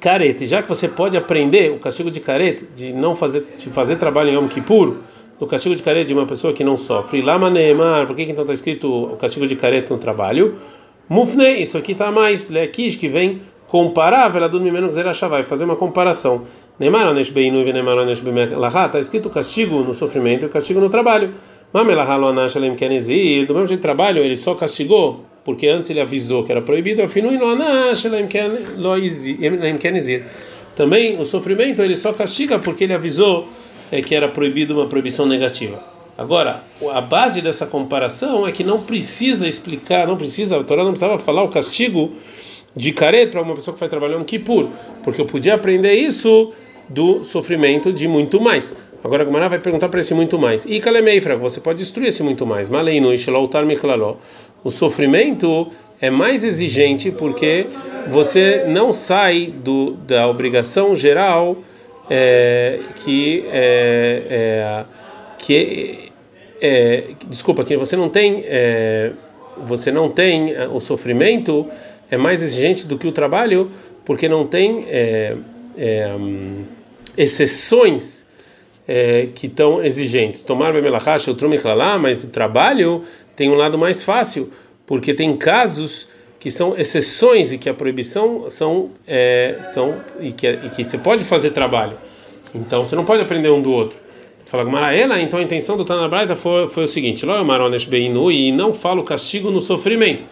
careta. 0.06 0.44
E 0.44 0.48
já 0.48 0.62
que 0.62 0.70
você 0.70 0.88
pode 0.88 1.18
aprender 1.18 1.72
o 1.72 1.80
castigo 1.80 2.12
de 2.12 2.20
careta, 2.20 2.64
de 2.76 2.94
não 2.94 3.16
fazer, 3.16 3.44
de 3.58 3.70
fazer 3.72 3.96
trabalho 3.96 4.30
em 4.30 4.34
Yom 4.36 4.48
Kippur, 4.48 4.98
do 5.40 5.48
castigo 5.48 5.76
de 5.76 5.82
careta 5.82 6.06
de 6.06 6.14
uma 6.14 6.28
pessoa 6.28 6.54
que 6.54 6.64
não 6.64 6.78
sofre. 6.78 7.24
Lama 7.24 7.50
Neemar, 7.50 8.06
por 8.06 8.16
que, 8.16 8.24
que 8.24 8.32
então 8.32 8.44
está 8.44 8.54
escrito 8.54 8.88
o 8.88 9.16
castigo 9.18 9.48
de 9.48 9.56
careta 9.56 9.92
no 9.92 10.00
trabalho? 10.00 10.54
Mufne, 11.10 11.60
isso 11.60 11.76
aqui 11.76 11.94
está 11.94 12.12
mais, 12.12 12.50
Lekish, 12.50 12.96
que 12.96 13.08
vem 13.08 13.42
comparar, 13.68 14.30
Veladun 14.30 14.60
Mimeno 14.60 14.90
vai 15.28 15.42
fazer 15.42 15.66
uma 15.66 15.76
comparação. 15.76 16.44
Neemar 16.80 17.08
Onesh 17.08 17.30
Beinu 17.30 17.62
e 17.62 17.74
Neemar 17.74 17.98
Onesh 17.98 18.22
está 18.22 19.00
escrito 19.00 19.26
o 19.26 19.32
castigo 19.32 19.80
no 19.80 19.94
sofrimento 19.94 20.44
e 20.44 20.46
o 20.46 20.50
castigo 20.50 20.80
no 20.80 20.90
trabalho. 20.90 21.34
Mamelahá 21.74 22.16
Lo 22.16 22.28
Anash 22.28 22.56
Alem 22.58 22.76
Kenizir, 22.76 23.48
do 23.48 23.56
mesmo 23.56 23.68
jeito 23.68 23.82
trabalho, 23.82 24.24
ele 24.24 24.36
só 24.36 24.54
castigou 24.54 25.26
porque 25.46 25.68
antes 25.68 25.90
ele 25.92 26.02
avisou 26.02 26.44
que 26.44 26.52
era 26.52 26.62
proibido, 26.62 27.04
também 30.76 31.22
o 31.22 31.24
sofrimento 31.24 31.82
ele 31.82 31.96
só 31.96 32.12
castiga 32.12 32.60
porque 32.60 32.84
ele 32.84 32.94
avisou 32.94 33.48
é, 33.92 34.02
que 34.02 34.16
era 34.16 34.28
proibido 34.28 34.74
uma 34.74 34.88
proibição 34.88 35.26
negativa. 35.26 35.80
Agora, 36.18 36.64
a 36.92 37.02
base 37.02 37.42
dessa 37.42 37.66
comparação 37.68 38.48
é 38.48 38.52
que 38.52 38.64
não 38.64 38.82
precisa 38.82 39.48
explicar, 39.48 40.08
não 40.08 40.18
precisa, 40.18 40.60
a 40.60 40.64
Torá 40.64 40.84
não 40.84 40.92
precisava 40.92 41.20
falar 41.20 41.44
o 41.44 41.50
castigo 41.50 42.14
de 42.76 42.92
careta 42.92 43.34
para 43.34 43.42
uma 43.42 43.54
pessoa 43.54 43.74
que 43.74 43.80
faz 43.80 43.90
trabalho 43.90 44.18
no 44.18 44.26
Kippur, 44.26 44.70
porque 45.04 45.22
eu 45.22 45.26
podia 45.26 45.54
aprender 45.54 45.94
isso 45.94 46.52
do 46.90 47.24
sofrimento 47.24 47.94
de 47.94 48.08
muito 48.08 48.42
mais. 48.42 48.74
Agora 49.04 49.22
a 49.22 49.26
Gemara 49.26 49.50
vai 49.50 49.60
perguntar 49.60 49.90
para 49.90 50.00
esse 50.00 50.14
muito 50.16 50.40
mais. 50.40 50.66
E 50.66 50.80
Kalemeifra, 50.80 51.36
você 51.36 51.62
pode 51.62 51.80
destruir 51.80 52.08
esse 52.08 52.24
muito 52.24 52.46
mais. 52.46 52.68
Maleinu 52.70 53.14
Ishelautar 53.14 53.64
Miklaló. 53.66 54.16
O 54.66 54.72
sofrimento 54.72 55.72
é 56.02 56.10
mais 56.10 56.44
exigente 56.44 57.12
porque 57.12 57.68
você 58.10 58.66
não 58.68 58.92
sai 58.92 59.54
do, 59.64 59.92
da 59.92 60.28
obrigação 60.28 60.96
geral 60.96 61.58
é, 62.10 62.80
que 62.96 63.46
é, 63.48 64.24
é, 64.28 64.86
que 65.38 66.12
é, 66.60 67.04
desculpa 67.28 67.64
que 67.64 67.78
você 67.78 67.96
não 67.96 68.10
tem 68.10 68.44
é, 68.48 69.12
você 69.68 69.92
não 69.92 70.10
tem 70.10 70.54
é, 70.54 70.68
o 70.68 70.80
sofrimento 70.80 71.68
é 72.10 72.18
mais 72.18 72.42
exigente 72.42 72.88
do 72.88 72.98
que 72.98 73.08
o 73.08 73.12
trabalho 73.12 73.70
porque 74.04 74.28
não 74.28 74.48
tem 74.48 74.88
hum, 76.20 76.64
exceções 77.16 78.26
que 79.34 79.48
estão 79.48 79.84
exigentes. 79.84 80.44
Tomar 80.44 80.72
bemelachá, 80.72 81.18
lá, 81.74 81.98
mas 81.98 82.24
o 82.24 82.28
trabalho 82.28 83.04
tem 83.36 83.50
um 83.50 83.56
lado 83.56 83.78
mais 83.78 84.04
fácil, 84.04 84.52
porque 84.86 85.14
tem 85.14 85.36
casos 85.36 86.08
que 86.40 86.52
são 86.52 86.78
exceções 86.78 87.52
e 87.52 87.58
que 87.58 87.68
a 87.68 87.74
proibição 87.74 88.50
são 88.50 88.92
é, 89.08 89.58
são 89.64 90.02
e 90.20 90.32
que, 90.32 90.48
e 90.48 90.70
que 90.70 90.84
você 90.84 90.98
pode 90.98 91.24
fazer 91.24 91.52
trabalho. 91.52 91.98
Então 92.54 92.86
você 92.86 92.96
não 92.96 93.04
pode 93.04 93.22
aprender 93.22 93.50
um 93.50 93.62
do 93.62 93.72
outro. 93.72 94.06
Fala 94.46 94.64
Gmaraela, 94.64 95.20
então 95.20 95.40
a 95.40 95.44
intenção 95.44 95.76
do 95.76 95.84
Tanabraita 95.84 96.36
foi, 96.36 96.68
foi 96.68 96.84
o 96.84 96.88
seguinte: 96.88 97.26
e 97.26 98.52
não 98.52 98.72
fala 98.72 99.02
o 99.02 99.04
castigo 99.04 99.50
no 99.50 99.60
sofrimento. 99.60 100.24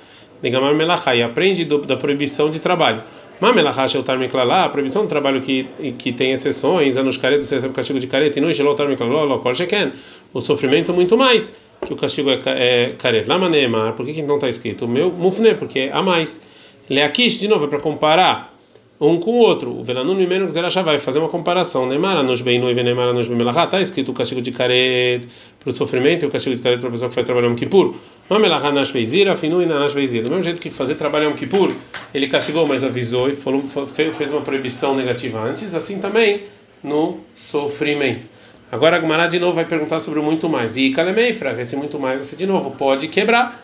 Negamar 0.41 0.75
melachá, 0.75 1.15
e 1.15 1.23
aprende 1.23 1.65
do, 1.65 1.79
da 1.79 1.97
proibição 1.97 2.49
de 2.49 2.59
trabalho. 2.59 3.01
Mas 3.39 3.55
melachá 3.55 3.87
sheutar 3.87 4.17
miklalá, 4.19 4.65
a 4.65 4.69
proibição 4.69 5.03
do 5.03 5.07
trabalho 5.07 5.41
que, 5.41 5.63
que 5.97 6.11
tem 6.11 6.31
exceções, 6.31 6.95
anos 6.95 7.17
careta, 7.17 7.43
você 7.43 7.55
recebe 7.55 7.73
castigo 7.73 7.99
de 7.99 8.07
careta, 8.07 8.37
e 8.37 8.41
não 8.41 8.53
sheutar 8.53 8.87
miklalá, 8.87 9.23
lokol 9.23 9.53
sheken, 9.53 9.91
o 10.33 10.39
sofrimento 10.39 10.93
muito 10.93 11.17
mais, 11.17 11.55
que 11.85 11.93
o 11.93 11.95
castigo 11.95 12.29
é, 12.29 12.39
é 12.45 12.89
careta. 12.97 13.31
Lama 13.31 13.49
neemar, 13.49 13.93
por 13.93 14.05
que, 14.05 14.13
que 14.13 14.21
não 14.21 14.35
está 14.35 14.49
escrito? 14.49 14.85
O 14.85 14.87
meu 14.87 15.11
mufne, 15.11 15.55
porque 15.55 15.79
é 15.79 15.91
a 15.91 16.01
mais. 16.01 16.41
Leakish, 16.89 17.39
de 17.39 17.47
novo, 17.47 17.65
é 17.65 17.67
para 17.67 17.79
comparar 17.79 18.53
um 18.99 19.19
com 19.19 19.31
o 19.31 19.37
outro. 19.37 19.79
O 19.79 19.83
Velanun 19.83 20.19
e 20.19 20.27
Menos 20.27 20.55
ela 20.55 20.69
já 20.69 20.81
vai 20.81 20.97
fazer 20.97 21.19
uma 21.19 21.29
comparação. 21.29 21.85
Neymar 21.85 22.23
nos 22.23 22.41
bem 22.41 22.59
noiva, 22.59 22.81
Neymar 22.83 23.13
nos 23.13 23.27
bem 23.27 23.37
melachá. 23.37 23.65
Está 23.65 23.81
escrito 23.81 24.11
o 24.11 24.13
castigo 24.13 24.41
de 24.41 24.51
caret 24.51 25.27
para 25.59 25.69
o 25.69 25.73
sofrimento 25.73 26.23
e 26.23 26.27
o 26.27 26.31
castigo 26.31 26.55
de 26.55 26.61
caret 26.61 26.79
para 26.79 26.89
a 26.89 26.91
pessoa 26.91 27.09
que 27.09 27.15
faz 27.15 27.25
trabalho 27.25 27.51
em 27.51 27.55
Kippur. 27.55 27.95
Mamelachá 28.29 28.71
nas 28.71 28.91
veizir, 28.91 29.29
afinu 29.29 29.61
e 29.61 29.65
nas. 29.65 29.93
Do 29.93 29.99
mesmo 29.99 30.43
jeito 30.43 30.61
que 30.61 30.69
fazer 30.69 30.95
trabalho 30.95 31.29
em 31.29 31.33
Kippur, 31.33 31.73
ele 32.13 32.27
castigou, 32.27 32.65
mas 32.65 32.83
avisou 32.83 33.29
e 33.29 33.35
falou, 33.35 33.61
fez 33.61 34.31
uma 34.31 34.41
proibição 34.41 34.95
negativa 34.95 35.41
antes, 35.41 35.75
assim 35.75 35.99
também 35.99 36.43
no 36.83 37.19
sofrimento. 37.35 38.32
Agora 38.73 38.95
a 38.95 38.99
Gumará 38.99 39.27
de 39.27 39.37
novo 39.37 39.53
vai 39.53 39.65
perguntar 39.65 39.99
sobre 39.99 40.19
muito 40.19 40.49
mais. 40.49 40.77
E 40.77 40.89
Kalemeifra, 40.89 41.51
esse 41.61 41.75
muito 41.75 41.99
mais 41.99 42.25
você 42.25 42.35
de 42.35 42.47
novo 42.47 42.71
pode 42.71 43.07
quebrar. 43.07 43.63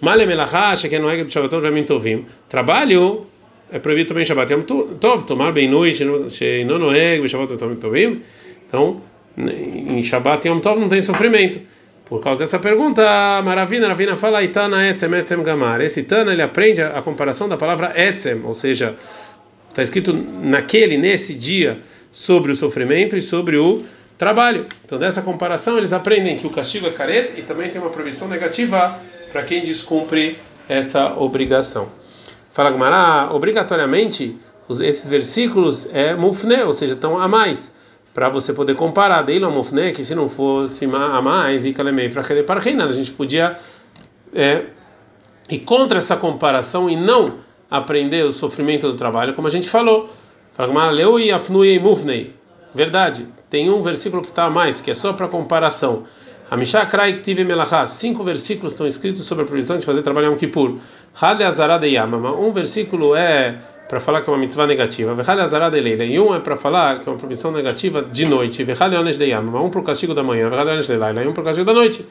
Malemelachá, 0.00 0.76
Sheken 0.76 1.00
Noeg, 1.00 1.28
Shabatom, 1.28 1.60
Jamim 1.60 1.82
Tovim. 1.82 2.24
Trabalho 2.48 3.26
é 3.72 3.80
proibido 3.80 4.10
também 4.10 4.24
Shabbat 4.24 4.52
Yom 4.52 4.60
Tov, 4.60 5.24
tomar 5.24 5.50
bem 5.50 5.66
noite, 5.66 6.04
não 6.04 6.78
noeg, 6.78 7.28
Shabbat 7.28 7.64
Yom 7.64 7.74
Tovim. 7.74 8.22
Então, 8.64 9.00
em 9.36 10.00
Shabbat 10.00 10.46
Yom 10.46 10.60
Tov 10.60 10.78
não 10.78 10.88
tem 10.88 11.00
sofrimento. 11.00 11.58
Por 12.04 12.22
causa 12.22 12.44
dessa 12.44 12.60
pergunta, 12.60 13.02
Maravina, 13.42 13.88
Ravina 13.88 14.14
fala 14.14 14.40
Itana 14.44 14.88
Etzem 14.88 15.12
Etzem 15.16 15.42
Gamar. 15.42 15.80
Esse 15.80 15.98
Itana 15.98 16.30
ele 16.30 16.42
aprende 16.42 16.80
a, 16.80 17.02
comparação 17.02 17.48
da 17.48 17.56
palavra 17.56 17.92
Etzem, 17.96 18.40
ou 18.44 18.54
seja, 18.54 18.94
está 19.68 19.82
escrito 19.82 20.12
naquele, 20.12 20.96
nesse 20.96 21.34
dia, 21.34 21.80
sobre 22.12 22.52
o 22.52 22.54
sofrimento 22.54 23.16
e 23.16 23.20
sobre 23.20 23.56
o 23.56 23.82
trabalho. 24.16 24.66
Então, 24.84 24.98
dessa 24.98 25.22
comparação, 25.22 25.78
eles 25.78 25.92
aprendem 25.92 26.36
que 26.36 26.46
o 26.46 26.50
castigo 26.50 26.86
é 26.86 26.90
careta 26.90 27.38
e 27.38 27.42
também 27.42 27.70
tem 27.70 27.80
uma 27.80 27.90
proibição 27.90 28.28
negativa 28.28 28.98
para 29.30 29.42
quem 29.42 29.62
descumpre 29.62 30.38
essa 30.68 31.14
obrigação. 31.18 31.88
Fala 32.52 32.70
Gmará, 32.70 33.30
obrigatoriamente 33.32 34.38
esses 34.80 35.08
versículos 35.08 35.88
é 35.92 36.14
mufne, 36.14 36.62
ou 36.62 36.72
seja, 36.72 36.94
estão 36.94 37.18
a 37.18 37.28
mais, 37.28 37.76
para 38.14 38.28
você 38.28 38.52
poder 38.52 38.76
comparar. 38.76 39.22
Deilo 39.22 39.50
mufne, 39.50 39.92
que 39.92 40.04
se 40.04 40.14
não 40.14 40.28
fosse 40.28 40.84
a 40.84 41.20
mais, 41.20 41.66
e 41.66 41.72
kalemei 41.72 42.08
para 42.08 42.22
a 42.22 42.88
gente 42.92 43.10
podia 43.10 43.58
é, 44.32 44.66
ir 45.50 45.58
contra 45.60 45.98
essa 45.98 46.16
comparação 46.16 46.88
e 46.88 46.96
não 46.96 47.34
aprender 47.70 48.24
o 48.24 48.32
sofrimento 48.32 48.86
do 48.86 48.96
trabalho, 48.96 49.34
como 49.34 49.48
a 49.48 49.50
gente 49.50 49.68
falou. 49.68 50.08
Fala 50.52 50.70
Gmará, 50.70 50.90
leu 50.92 51.18
e 51.18 51.32
afnui 51.32 51.78
mufnei. 51.80 52.32
Verdade, 52.74 53.28
tem 53.48 53.70
um 53.70 53.82
versículo 53.82 54.20
que 54.20 54.28
está 54.28 54.44
a 54.44 54.50
mais, 54.50 54.80
que 54.80 54.90
é 54.90 54.94
só 54.94 55.12
para 55.12 55.28
comparação. 55.28 56.02
Hamishá 56.50 56.84
Krai 56.84 57.14
Ktiv 57.14 57.44
Melachá. 57.44 57.86
Cinco 57.86 58.22
versículos 58.22 58.72
estão 58.72 58.86
escritos 58.86 59.24
sobre 59.24 59.44
a 59.44 59.46
proibição 59.46 59.78
de 59.78 59.86
fazer 59.86 60.02
trabalho 60.02 60.32
em 60.32 60.36
Kippur. 60.36 60.76
Hade 61.20 61.42
Azarada 61.42 61.86
Yamama. 61.86 62.32
Um 62.32 62.52
versículo 62.52 63.14
é 63.14 63.56
para 63.88 63.98
falar 63.98 64.20
que 64.22 64.28
é 64.28 64.32
uma 64.32 64.38
mitzvah 64.38 64.66
negativa. 64.66 65.14
Vechale 65.14 65.40
Azarada 65.40 65.80
Leila. 65.80 66.04
E 66.04 66.18
um 66.20 66.34
é 66.34 66.40
para 66.40 66.56
falar 66.56 67.00
que 67.00 67.08
é 67.08 67.12
uma 67.12 67.18
proibição 67.18 67.50
negativa 67.50 68.02
de 68.02 68.26
noite. 68.26 68.62
Vechale 68.62 68.96
Onesh 68.96 69.18
de 69.18 69.26
Yamama. 69.26 69.62
Um 69.62 69.70
para 69.70 69.80
o 69.80 69.84
castigo 69.84 70.14
da 70.14 70.22
manhã. 70.22 70.50
Vechale 70.50 70.70
Onesh 70.72 70.86
de. 70.86 70.94
E 70.94 71.28
um 71.28 71.32
para 71.32 71.40
o 71.40 71.44
castigo 71.44 71.66
da 71.66 71.72
noite. 71.72 72.06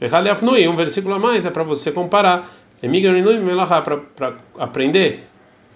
Vechale 0.00 0.28
Afnui. 0.28 0.66
Um 0.66 0.74
versículo 0.74 1.14
a 1.14 1.18
mais 1.18 1.46
é 1.46 1.50
para 1.50 1.62
você 1.62 1.92
comparar. 1.92 2.48
Emigranui 2.82 3.38
Melachá. 3.38 3.80
Para 3.80 4.34
aprender 4.58 5.20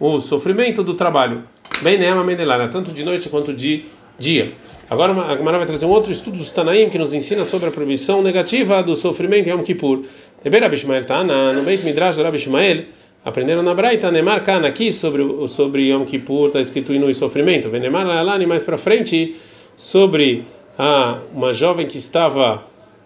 o 0.00 0.20
sofrimento 0.20 0.82
do 0.82 0.94
trabalho. 0.94 1.44
Bem 1.82 1.98
Neama. 1.98 2.24
Tanto 2.68 2.92
de 2.92 3.04
noite 3.04 3.28
quanto 3.28 3.54
de 3.54 3.84
dia. 4.18 4.52
Agora 4.90 5.12
a 5.12 5.36
Gemara 5.36 5.58
vai 5.58 5.66
trazer 5.66 5.86
um 5.86 5.90
outro 5.90 6.12
estudo 6.12 6.36
dos 6.36 6.52
Tanaim 6.52 6.90
que 6.90 6.98
nos 6.98 7.14
ensina 7.14 7.44
sobre 7.44 7.68
a 7.68 7.72
proibição 7.72 8.22
negativa 8.22 8.82
do 8.82 8.94
sofrimento 8.94 9.48
em 9.48 9.52
Yom 9.52 9.62
Kippur. 9.62 10.04
Deber 10.44 10.62
Rabi 10.62 10.76
Shmael 10.76 11.04
Tana, 11.04 11.52
no 11.52 11.62
Beit 11.62 11.84
Midrash 11.84 12.16
do 12.16 12.22
Rabi 12.22 12.38
Shmael, 12.38 12.84
aprenderam 13.24 13.62
na 13.62 13.74
Braita, 13.74 14.10
Nemar 14.10 14.44
Kana, 14.44 14.68
aqui 14.68 14.92
sobre, 14.92 15.22
sobre 15.48 15.88
Yom 15.90 16.04
Kippur, 16.04 16.48
está 16.48 16.60
escrito 16.60 16.92
Inu 16.92 17.08
e 17.08 17.14
sofrimento. 17.14 17.70
Venemar 17.70 18.06
Lalani, 18.06 18.46
mais 18.46 18.64
para 18.64 18.76
frente, 18.76 19.36
sobre 19.76 20.44
a, 20.78 21.18
uma 21.32 21.52
jovem 21.52 21.86
que 21.86 21.96
estava 21.96 22.64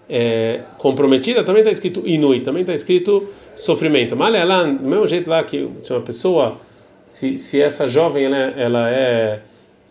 é, 0.09 0.63
comprometida, 0.79 1.45
também 1.45 1.61
está 1.61 1.71
escrito 1.71 2.03
Inui, 2.05 2.41
também 2.41 2.63
está 2.63 2.73
escrito 2.73 3.29
sofrimento. 3.57 4.17
Malealan, 4.17 4.75
do 4.75 4.89
mesmo 4.89 5.07
jeito 5.07 5.29
lá 5.29 5.43
que 5.43 5.69
se 5.79 5.93
uma 5.93 6.01
pessoa, 6.01 6.59
se, 7.09 7.39
se 7.39 7.61
essa 7.61 7.89
jovem 7.89 8.25
ela, 8.25 8.37
ela 8.37 8.91
é 8.91 9.41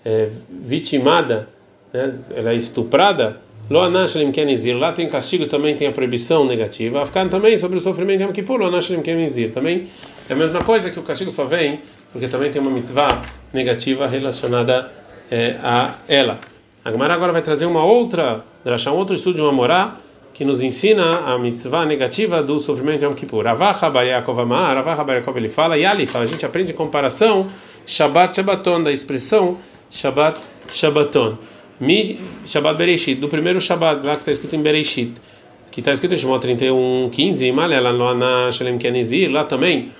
é, 0.06 0.30
vitimada, 0.50 1.50
né, 1.92 2.14
ela 2.36 2.52
é 2.52 2.56
estuprada, 2.56 3.42
Lo 3.68 3.82
anashlim 3.82 4.32
kenizir, 4.32 4.78
lá 4.78 4.92
tem 4.92 5.10
castigo, 5.10 5.48
também 5.48 5.76
tem 5.76 5.88
a 5.88 5.92
proibição 5.92 6.46
negativa. 6.46 7.02
Afkan 7.02 7.28
também 7.28 7.58
sobre 7.58 7.80
o 7.80 7.82
sofrimento 7.82 8.22
Yom 8.22 8.32
Kippur, 8.32 8.60
lo 8.60 8.68
anashlim 8.68 9.02
kenizir, 9.02 9.52
também 9.52 9.88
é 10.30 10.34
a 10.34 10.36
mesma 10.36 10.62
coisa 10.62 10.92
que 10.92 11.00
o 11.00 11.02
castigo 11.02 11.32
só 11.32 11.46
vem 11.46 11.80
porque 12.12 12.30
também 12.30 12.50
tem 12.50 12.62
uma 12.62 12.72
mitzvah 12.72 13.10
negativa 13.52 14.08
relacionada 14.08 14.90
é, 15.30 15.56
a 15.62 15.96
ela. 16.08 16.40
A 16.84 16.90
Gemara 16.90 17.14
agora 17.14 17.34
vai 17.34 17.42
trazer 17.42 17.66
uma 17.66 17.84
outra, 17.84 18.42
um 18.66 18.96
outro 18.96 19.14
estudo 19.16 19.36
de 19.36 19.42
uma 19.42 19.52
morá 19.52 19.98
que 20.34 20.46
nos 20.46 20.62
ensina 20.62 21.26
a 21.26 21.38
mitzvah 21.38 21.86
negativa 21.86 22.42
do 22.42 22.58
sofrimento 22.60 23.04
Yom 23.04 23.14
Kippur. 23.14 23.44
Ravacha 23.44 23.90
Bariakov 23.90 24.40
Amar, 24.40 24.76
Ravacha 24.76 25.04
ele 25.36 25.50
fala, 25.50 25.78
e 25.78 25.86
ali 25.86 26.08
fala, 26.08 26.24
a 26.24 26.28
gente 26.28 26.46
aprende 26.46 26.72
comparação 26.72 27.48
Shabbat 27.86 28.36
Shabbaton, 28.36 28.84
da 28.84 28.94
expressão 28.94 29.58
Shabbat 29.96 30.42
Shabbaton. 30.68 31.38
Mi 31.80 32.20
Shabbat 32.46 32.78
Bereshit, 32.78 33.16
do 33.16 33.30
primeiro 33.30 33.60
Shabbat, 33.62 34.06
lá 34.06 34.14
que 34.14 34.20
está 34.20 34.32
escrito 34.32 34.56
em 34.56 34.62
Bereshit, 34.62 35.14
que 35.72 35.80
está 35.80 35.94
escrito 35.94 36.14
em 36.14 36.18
Shemot 36.18 36.42
31, 36.42 37.10
15, 37.12 37.52
Malela 37.52 38.14
na 38.14 38.52
Shalem 38.52 38.78
Kenizir, 38.78 39.32
lá 39.32 39.46
também, 39.46 39.92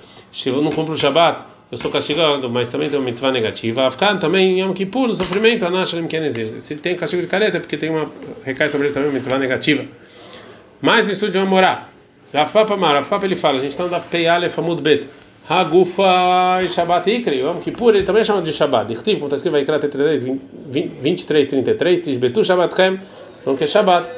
eu 0.44 0.62
não 0.62 0.70
cumpro 0.70 0.94
o 0.94 0.98
Shabbat, 0.98 1.44
eu 1.72 1.78
sou 1.78 1.90
castigado, 1.90 2.48
mas 2.48 2.68
também 2.68 2.88
tem 2.88 2.98
uma 2.98 3.04
mitzvah 3.04 3.32
negativa. 3.32 3.86
Afkan 3.86 4.18
também, 4.18 4.60
Yom 4.60 4.72
Kippur, 4.72 5.08
no 5.08 5.14
sofrimento, 5.14 5.66
Ana 5.66 5.84
Shalem 5.84 6.06
Kenizir. 6.06 6.46
Se 6.48 6.76
tem 6.76 6.94
castigo 6.94 7.22
de 7.22 7.28
careta, 7.28 7.56
é 7.56 7.60
porque 7.60 7.76
tem 7.76 7.90
uma, 7.90 8.10
recai 8.44 8.68
sobre 8.68 8.88
ele 8.88 8.94
também 8.94 9.08
uma 9.08 9.14
mitzvah 9.14 9.38
negativa. 9.38 9.84
Mais 10.80 11.08
um 11.08 11.10
estudo 11.10 11.32
de 11.32 11.38
Amorá. 11.38 11.88
Rav 12.32 12.52
Papa 12.52 12.76
Mar, 12.76 13.02
Papa 13.04 13.24
ele 13.24 13.36
fala, 13.36 13.56
a 13.56 13.60
gente 13.60 13.72
está 13.72 13.84
no 13.84 13.90
Daf 13.90 14.08
Pei 14.08 14.26
Aleph 14.26 14.58
Amud 14.58 14.82
Bet. 14.82 15.06
Hagufa 15.48 16.60
e 16.64 16.68
Shabbat 16.68 17.08
Ikri, 17.08 17.38
Yom 17.38 17.60
Kippur, 17.60 17.94
ele 17.94 18.04
também 18.04 18.24
chama 18.24 18.42
de 18.42 18.52
Shabbat. 18.52 18.88
Dirtiv, 18.88 19.14
como 19.14 19.26
está 19.26 19.36
escrito, 19.36 19.52
vai 19.52 19.64
criar 19.64 19.78
33, 19.78 20.24
23, 20.68 21.46
33, 21.46 22.00
Tishbetu 22.00 22.44
Shabbatchem, 22.44 23.00
então 23.40 23.54
que 23.54 23.62
é 23.62 23.66
Shabbat. 23.66 24.10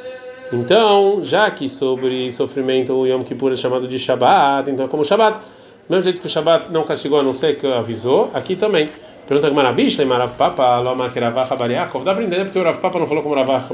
Então, 0.50 1.20
já 1.22 1.50
que 1.50 1.68
sobre 1.68 2.32
sofrimento 2.32 2.94
o 2.94 3.06
Yom 3.06 3.20
Kippur 3.20 3.52
é 3.52 3.56
chamado 3.56 3.86
de 3.86 3.98
Shabbat, 3.98 4.70
então 4.70 4.86
é 4.86 4.88
como 4.88 5.04
Shabbat. 5.04 5.40
Do 5.40 5.90
mesmo 5.90 6.04
jeito 6.04 6.20
que 6.22 6.26
o 6.26 6.30
Shabbat 6.30 6.72
não 6.72 6.84
castigou, 6.84 7.20
a 7.20 7.22
não 7.22 7.34
ser 7.34 7.56
que 7.58 7.66
avisou, 7.66 8.30
aqui 8.32 8.56
também. 8.56 8.88
Pergunta 9.26 9.50
que 9.50 9.54
Marabish, 9.54 10.02
Marav 10.06 10.32
Papa, 10.38 10.80
Loma 10.80 11.10
Keravach 11.10 11.54
Bariakov. 11.54 12.02
Dá 12.02 12.14
para 12.14 12.24
entender 12.24 12.44
porque 12.44 12.58
o 12.58 12.62
Rav 12.62 12.78
Papa 12.78 12.98
não 12.98 13.06
falou 13.06 13.22
como 13.22 13.34
Ravach 13.34 13.68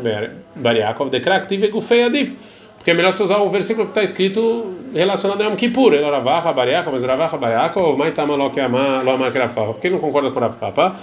Bariakov, 0.57 1.09
de 1.09 1.21
Krak 1.21 1.47
Tive 1.47 1.69
Gufei 1.69 2.03
Adif. 2.03 2.37
Porque 2.77 2.91
é 2.91 2.95
melhor 2.95 3.13
você 3.13 3.23
usar 3.23 3.39
o 3.39 3.49
versículo 3.49 3.87
que 3.87 3.93
está 3.93 4.03
escrito 4.03 4.75
relacionado 4.99 5.41
a 5.43 5.45
Yom 5.47 5.57
Kippur. 5.57 5.95
Ele 5.95 6.09
Ravacha 6.09 6.53
Bariakov, 6.53 6.93
mas 6.93 7.03
Ravacha 7.05 7.37
Bariakov, 7.37 7.99
Maitama 7.99 8.37
Lo 8.37 8.51
Keama 8.51 9.03
Lo 9.03 9.13
Amar 9.13 9.33
Kerafava. 9.33 9.73
Por 9.73 9.81
que 9.81 9.89
ele 9.89 9.95
não 9.95 10.01
concorda 10.01 10.31
com 10.31 10.39
o 10.39 10.41
Rav 10.41 10.57
Papa? 10.57 10.97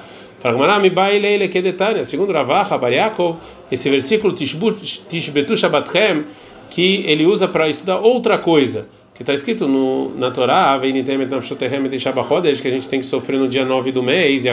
Segundo 2.03 2.33
Ravacha 2.33 2.77
Bariakov, 2.77 3.37
esse 3.71 3.89
versículo 3.89 4.33
Tishbetu 4.33 5.55
Shabbatchem, 5.55 6.25
que 6.69 7.03
ele 7.05 7.25
usa 7.25 7.47
para 7.47 7.69
estudar 7.69 7.99
outra 7.99 8.37
coisa 8.37 8.87
que 9.13 9.21
está 9.21 9.33
escrito 9.33 9.67
no, 9.67 10.17
na 10.17 10.31
Torá, 10.31 10.79
que 10.81 10.87
a 10.87 12.71
gente 12.71 12.89
tem 12.89 12.99
que 12.99 13.05
sofrer 13.05 13.37
no 13.39 13.47
dia 13.47 13.63
9 13.63 13.91
do 13.91 14.01
mês, 14.01 14.45
e 14.45 14.49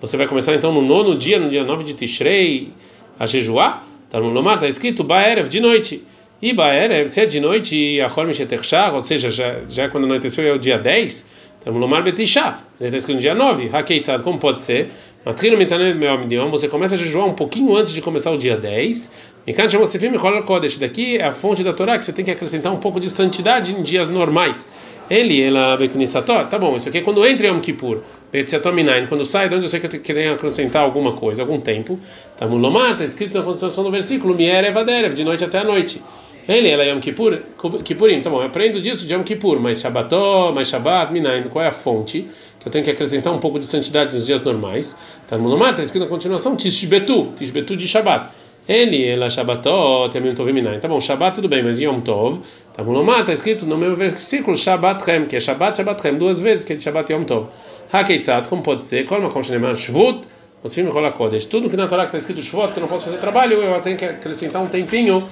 você 0.00 0.16
vai 0.16 0.26
começar 0.26 0.54
então 0.54 0.72
no 0.72 0.82
nono 0.82 1.16
dia, 1.16 1.38
no 1.38 1.48
dia 1.48 1.62
9 1.64 1.84
de 1.84 1.94
Tishrei, 1.94 2.72
a 3.18 3.24
jejuar? 3.24 3.86
Tá 4.10 4.20
no 4.20 4.30
Lomar 4.30 4.54
está 4.54 4.68
escrito 4.68 5.02
Baerev, 5.04 5.48
de 5.48 5.60
noite. 5.60 6.04
E 6.40 6.52
Baerev, 6.52 7.08
se 7.08 7.22
é 7.22 7.26
de 7.26 7.40
noite, 7.40 7.98
a 7.98 8.08
Hormishetechshah, 8.08 8.92
ou 8.92 9.00
seja, 9.00 9.30
já, 9.30 9.60
já 9.68 9.88
quando 9.88 10.04
anoiteceu 10.04 10.46
é 10.46 10.52
o 10.52 10.58
dia 10.58 10.76
10, 10.76 11.30
então 11.60 11.72
Lomar 11.78 12.02
Betishah, 12.02 12.60
já 12.78 12.86
está 12.88 12.98
escrito 12.98 13.16
no 13.16 13.22
dia 13.22 13.34
9. 13.34 13.70
Hakeitzad, 13.72 14.22
como 14.22 14.38
pode 14.38 14.60
ser? 14.60 14.90
Matrino 15.24 15.56
Mitanet 15.56 15.96
Meomdion, 15.96 16.50
você 16.50 16.68
começa 16.68 16.94
a 16.94 16.98
jejuar 16.98 17.26
um 17.26 17.32
pouquinho 17.32 17.74
antes 17.74 17.92
de 17.92 18.02
começar 18.02 18.30
o 18.30 18.36
dia 18.36 18.56
10. 18.56 19.14
Mikan 19.46 19.66
Shemosefim 19.66 20.10
Mechol 20.10 20.42
Kodesh, 20.42 20.76
daqui 20.76 21.16
é 21.16 21.24
a 21.24 21.32
fonte 21.32 21.64
da 21.64 21.72
Torá 21.72 21.96
que 21.96 22.04
você 22.04 22.12
tem 22.12 22.24
que 22.24 22.30
acrescentar 22.30 22.72
um 22.72 22.78
pouco 22.78 23.00
de 23.00 23.08
santidade 23.08 23.74
em 23.74 23.82
dias 23.82 24.10
normais. 24.10 24.68
Ele, 25.08 25.40
ela, 25.40 25.76
Bekunisator, 25.76 26.46
tá 26.46 26.58
bom, 26.58 26.76
isso 26.76 26.88
aqui 26.88 26.98
é 26.98 27.00
quando 27.00 27.24
entra 27.26 27.46
em 27.46 27.50
Yom 27.50 27.60
Kippur. 27.60 28.02
Betziatominain, 28.30 29.06
quando 29.06 29.24
sai, 29.24 29.48
de 29.48 29.54
onde 29.54 29.66
eu 29.66 29.70
sei 29.70 29.80
que 29.80 29.86
eu 29.86 29.90
tenho 29.90 30.02
que 30.02 30.12
acrescentar 30.12 30.82
alguma 30.82 31.12
coisa, 31.12 31.42
algum 31.42 31.60
tempo. 31.60 31.98
Tá 32.36 32.46
Mulomar, 32.46 32.92
está 32.92 33.04
escrito 33.04 33.38
na 33.38 33.42
construção 33.42 33.82
do 33.82 33.90
versículo, 33.90 34.34
Mier 34.34 34.64
Evaderev, 34.64 35.14
de 35.14 35.24
noite 35.24 35.44
até 35.44 35.58
a 35.58 35.64
noite. 35.64 36.02
Ele, 36.48 36.68
ela 36.68 36.84
Yom 36.84 37.00
Kippur, 37.00 37.38
Kippurim, 37.82 38.20
tá 38.20 38.30
bom, 38.30 38.40
eu 38.40 38.46
aprendo 38.46 38.80
disso 38.80 39.04
de 39.04 39.12
Yom 39.12 39.24
Kippur, 39.24 39.58
mas 39.58 39.80
Shabbató, 39.80 40.52
mas 40.54 40.68
Shabbat, 40.68 41.12
Minayin, 41.12 41.42
qual 41.44 41.64
é 41.64 41.68
a 41.68 41.72
fonte? 41.72 42.28
Que 42.60 42.68
eu 42.68 42.70
tenho 42.70 42.84
que 42.84 42.90
acrescentar 42.90 43.32
um 43.32 43.38
pouco 43.38 43.58
de 43.58 43.66
santidade 43.66 44.14
nos 44.14 44.26
dias 44.26 44.44
normais. 44.44 44.96
Tá 45.26 45.36
no 45.36 45.58
Mar, 45.58 45.70
está 45.70 45.82
escrito 45.82 46.04
na 46.04 46.08
continuação, 46.08 46.54
Tishbetu, 46.56 47.32
Tishbetu 47.36 47.76
de 47.76 47.88
Shabbat. 47.88 48.30
Ele, 48.68 49.04
ela 49.06 49.28
Shabbató, 49.28 50.08
também 50.08 50.34
Tov 50.34 50.52
Minayin. 50.52 50.78
Tá 50.78 50.86
bom, 50.86 51.00
Shabbat 51.00 51.34
tudo 51.34 51.48
bem, 51.48 51.64
mas 51.64 51.80
Yom 51.80 51.98
Tov, 51.98 52.40
tá 52.72 52.84
no 52.84 53.02
Mar, 53.02 53.20
está 53.20 53.32
escrito 53.32 53.66
no 53.66 53.76
meu 53.76 53.96
versículo, 53.96 54.56
Shabbat 54.56 55.04
Rem, 55.04 55.26
que 55.26 55.34
é 55.34 55.40
Shabbat, 55.40 55.76
Shabbat 55.76 56.00
Rem, 56.00 56.16
duas 56.16 56.38
vezes, 56.38 56.64
que 56.64 56.74
é 56.74 56.76
de 56.76 56.82
Shabbat 56.82 57.12
Yom 57.12 57.24
Tov. 57.24 57.48
Hakeitzad, 57.92 58.48
como 58.48 58.62
pode 58.62 58.84
ser? 58.84 59.04
Uma 59.10 59.30
concha 59.30 59.52
Shvut, 59.74 60.22
me 60.76 60.82
rola 60.90 61.10
Kodesh. 61.10 61.46
Tudo 61.46 61.68
que 61.68 61.76
na 61.76 61.88
Torá 61.88 62.04
está 62.04 62.18
escrito 62.18 62.40
Shvut, 62.40 62.72
que 62.72 62.78
eu 62.78 62.82
não 62.82 62.88
posso 62.88 63.06
fazer 63.06 63.18
trabalho, 63.18 63.62
eu 63.62 63.80
tenho 63.80 63.96
que 63.96 64.04
acrescentar 64.04 64.62
um 64.62 64.68
tempinho 64.68 65.26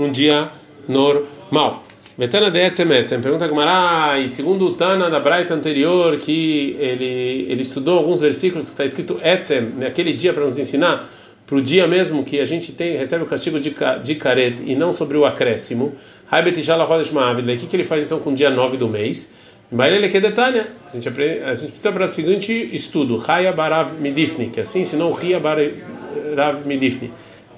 num 0.00 0.10
dia 0.10 0.48
normal. 0.88 1.84
Betana 2.16 2.50
de 2.50 2.58
Etzem 2.58 2.90
Etzem, 2.92 3.20
pergunta 3.20 3.46
Gumara, 3.46 4.18
e 4.18 4.28
segundo 4.28 4.66
o 4.66 4.72
Tana 4.72 5.08
da 5.08 5.20
Braita 5.20 5.54
anterior, 5.54 6.16
que 6.16 6.76
ele, 6.78 7.46
ele 7.48 7.62
estudou 7.62 7.98
alguns 7.98 8.20
versículos 8.20 8.66
que 8.66 8.72
está 8.72 8.84
escrito 8.84 9.18
Etzem, 9.22 9.70
naquele 9.78 10.12
dia 10.12 10.32
para 10.32 10.44
nos 10.44 10.58
ensinar, 10.58 11.08
para 11.46 11.56
o 11.56 11.62
dia 11.62 11.86
mesmo 11.86 12.22
que 12.22 12.38
a 12.38 12.44
gente 12.44 12.72
tem, 12.72 12.96
recebe 12.96 13.24
o 13.24 13.26
castigo 13.26 13.58
de, 13.58 13.74
de 14.02 14.14
caret 14.16 14.62
e 14.64 14.76
não 14.76 14.92
sobre 14.92 15.16
o 15.16 15.24
acréscimo. 15.24 15.94
O 16.30 17.56
que, 17.58 17.66
que 17.66 17.76
ele 17.76 17.84
faz 17.84 18.04
então 18.04 18.20
com 18.20 18.30
o 18.30 18.34
dia 18.34 18.50
9 18.50 18.76
do 18.76 18.88
mês? 18.88 19.32
Detalha, 19.72 20.68
a 20.90 20.94
gente, 20.94 21.08
aprende, 21.08 21.42
a 21.42 21.54
gente 21.54 21.70
precisa 21.70 21.92
para 21.92 22.04
o 22.04 22.08
seguinte 22.08 22.70
estudo, 22.72 23.22
Haya 23.26 23.52
Barav 23.52 23.92
Midifni, 24.00 24.50
que 24.50 24.60
assim, 24.60 24.84
senão 24.84 25.10
Hia 25.10 25.40
Barav 25.40 26.66
Midifni. 26.66 27.10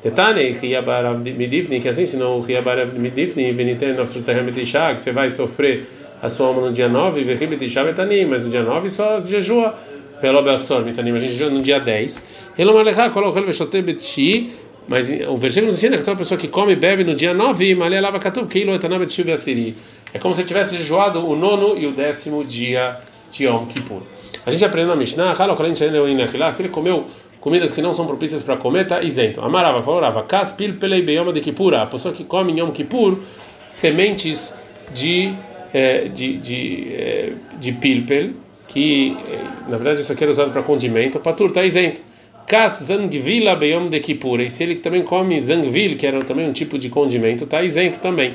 Detane, 0.03 0.51
Ria 0.51 0.83
Barav 0.83 1.21
Midifni, 1.21 1.79
que 1.79 1.89
assim, 1.89 2.05
senão 2.05 2.41
Ria 2.41 2.61
Barav 2.61 2.99
Midifni, 2.99 3.53
Veniten 3.53 3.95
Nafsutahem 3.95 4.45
Betishá, 4.45 4.93
que 4.93 5.01
você 5.01 5.13
vai 5.13 5.29
sofrer 5.29 5.87
a 6.21 6.29
sua 6.29 6.49
alma 6.49 6.63
no 6.63 6.73
dia 6.73 6.89
9, 6.89 7.23
Vechi 7.23 7.47
Betishá 7.47 7.85
Betanim, 7.85 8.27
mas 8.27 8.45
no 8.45 8.51
dia 8.51 8.63
9 8.63 8.89
só 8.89 9.21
jejua. 9.21 9.75
Pelo 10.21 10.43
Beassor, 10.43 10.83
Betanim, 10.83 11.15
a 11.15 11.19
gente 11.19 11.33
jejua 11.33 11.51
no 11.51 11.63
dia 11.63 11.79
10. 11.79 12.53
Elomalecha, 12.59 13.11
o 13.15 13.33
Veshote 13.33 13.81
Betishi, 13.81 14.51
mas 14.89 15.09
o 15.29 15.37
versículo 15.37 15.73
ensina 15.73 15.97
que 15.97 16.03
toda 16.03 16.17
pessoa 16.17 16.39
que 16.39 16.49
come 16.49 16.73
e 16.73 16.77
bebe 16.77 17.05
no 17.05 17.15
dia 17.15 17.33
9, 17.33 17.75
Malé 17.77 18.01
Lava 18.01 18.19
Katuv, 18.19 18.49
Keilo 18.49 18.75
Etanam 18.75 18.99
Betishu 18.99 19.23
Veassiri. 19.23 19.77
É 20.13 20.19
como 20.19 20.35
se 20.35 20.43
tivesse 20.45 20.77
jejuado 20.77 21.25
o 21.25 21.37
nono 21.37 21.79
e 21.79 21.87
o 21.87 21.93
décimo 21.93 22.45
dia 22.45 22.99
de 23.31 23.45
Yom 23.45 23.67
Kippur. 23.67 24.03
A 24.45 24.51
gente 24.51 24.65
aprende 24.65 24.89
na 24.89 24.97
Mishnah, 24.97 25.33
se 26.53 26.63
ele 26.63 26.69
comeu 26.69 27.07
comidas 27.43 27.73
que 27.73 27.83
não 27.83 27.93
são 27.93 28.07
propícias 28.07 28.43
para 28.43 28.57
comer, 28.57 28.85
está 28.85 29.03
isento. 29.03 29.43
Amarava, 29.43 29.83
falava, 29.83 30.23
Kaspil 30.23 30.77
pelei 30.77 31.03
beyoma 31.03 31.33
de 31.33 31.41
Kippur, 31.41 31.75
a 31.75 31.85
pessoa 31.87 32.15
que 32.15 32.25
come 32.25 32.53
em 32.53 32.61
Yom 32.61 32.71
Kippur 32.71 33.19
sementes 33.69 34.57
de, 34.95 35.35
é, 35.75 36.05
de, 36.05 36.39
de, 36.39 36.95
é, 36.95 37.33
de 37.59 37.73
pilpel, 37.73 38.31
que 38.69 39.17
na 39.69 39.77
verdade 39.77 40.01
isso 40.01 40.13
aqui 40.13 40.23
era 40.23 40.31
usado 40.31 40.53
para 40.53 40.63
condimento, 40.63 41.19
patur 41.19 41.49
está 41.49 41.65
isento. 41.65 42.01
Kas 42.47 42.85
zangvila 42.85 43.57
beyom 43.57 43.89
de 43.89 43.99
Kippur, 43.99 44.41
e 44.41 44.49
se 44.49 44.63
ele 44.63 44.77
também 44.77 45.03
come 45.03 45.39
zangvil, 45.41 45.97
que 45.97 46.07
era 46.07 46.23
também 46.25 46.49
um 46.49 46.53
tipo 46.53 46.79
de 46.79 46.89
condimento, 46.89 47.45
está 47.45 47.63
isento 47.63 47.99
também. 47.99 48.35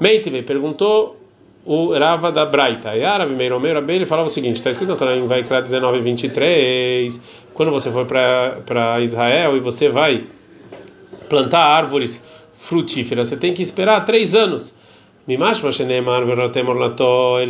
Meitive 0.00 0.42
perguntou 0.42 1.16
o 1.64 1.92
Rava 1.92 2.30
da 2.30 2.44
Braita. 2.44 2.96
E 2.96 3.04
árabe, 3.04 3.34
Meiromeu, 3.34 3.82
ele 3.88 4.06
falava 4.06 4.26
o 4.26 4.30
seguinte: 4.30 4.56
está 4.56 4.70
escrito 4.70 5.02
na 5.04 5.16
em 5.16 5.26
Vaikra 5.26 5.62
19, 5.62 6.00
23. 6.00 7.20
Quando 7.54 7.72
você 7.72 7.90
for 7.90 8.06
para 8.06 9.00
Israel 9.00 9.56
e 9.56 9.60
você 9.60 9.88
vai 9.88 10.24
plantar 11.28 11.60
árvores 11.60 12.24
frutíferas, 12.52 13.28
você 13.28 13.36
tem 13.36 13.54
que 13.54 13.62
esperar 13.62 14.04
três 14.04 14.34
anos. 14.34 14.74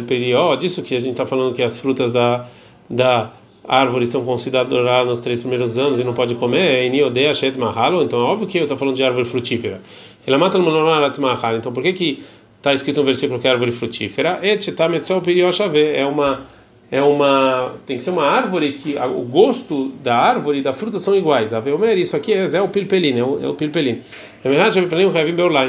Perió, 0.06 0.54
disso 0.54 0.82
que 0.82 0.94
a 0.94 1.00
gente 1.00 1.12
está 1.12 1.26
falando 1.26 1.54
que 1.54 1.62
as 1.62 1.80
frutas 1.80 2.12
da, 2.12 2.46
da 2.88 3.32
árvore 3.66 4.06
são 4.06 4.24
consideradas 4.24 5.06
nos 5.06 5.20
três 5.20 5.40
primeiros 5.40 5.76
anos 5.76 5.98
e 5.98 6.04
não 6.04 6.12
pode 6.12 6.34
comer, 6.36 6.86
então 6.86 8.20
é 8.20 8.22
óbvio 8.22 8.46
que 8.46 8.58
eu 8.58 8.62
estou 8.62 8.76
falando 8.76 8.94
de 8.94 9.02
árvore 9.02 9.24
frutífera. 9.24 9.80
Então 10.26 11.72
por 11.72 11.82
que 11.82 11.92
que 11.92 12.22
está 12.64 12.72
escrito 12.72 13.00
no 13.00 13.04
versículo 13.04 13.38
que 13.38 13.46
é 13.46 13.50
árvore 13.50 13.70
frutífera? 13.70 14.40
É 14.42 16.06
uma 16.06 16.46
é 16.90 17.02
uma 17.02 17.74
tem 17.84 17.98
que 17.98 18.02
ser 18.02 18.10
uma 18.10 18.24
árvore 18.24 18.72
que 18.72 18.96
o 18.96 19.22
gosto 19.22 19.88
da 20.02 20.16
árvore 20.16 20.58
e 20.58 20.62
da 20.62 20.72
fruta 20.72 20.98
são 20.98 21.14
iguais. 21.14 21.52
A 21.52 21.62
isso 21.94 22.16
aqui 22.16 22.32
é, 22.32 22.44
é 22.44 22.62
o 22.62 22.68
pilpelin, 22.68 23.18
é 23.18 23.24
o, 23.24 23.44
é 23.44 23.48
o 23.48 23.54
pilpelin. 23.54 24.00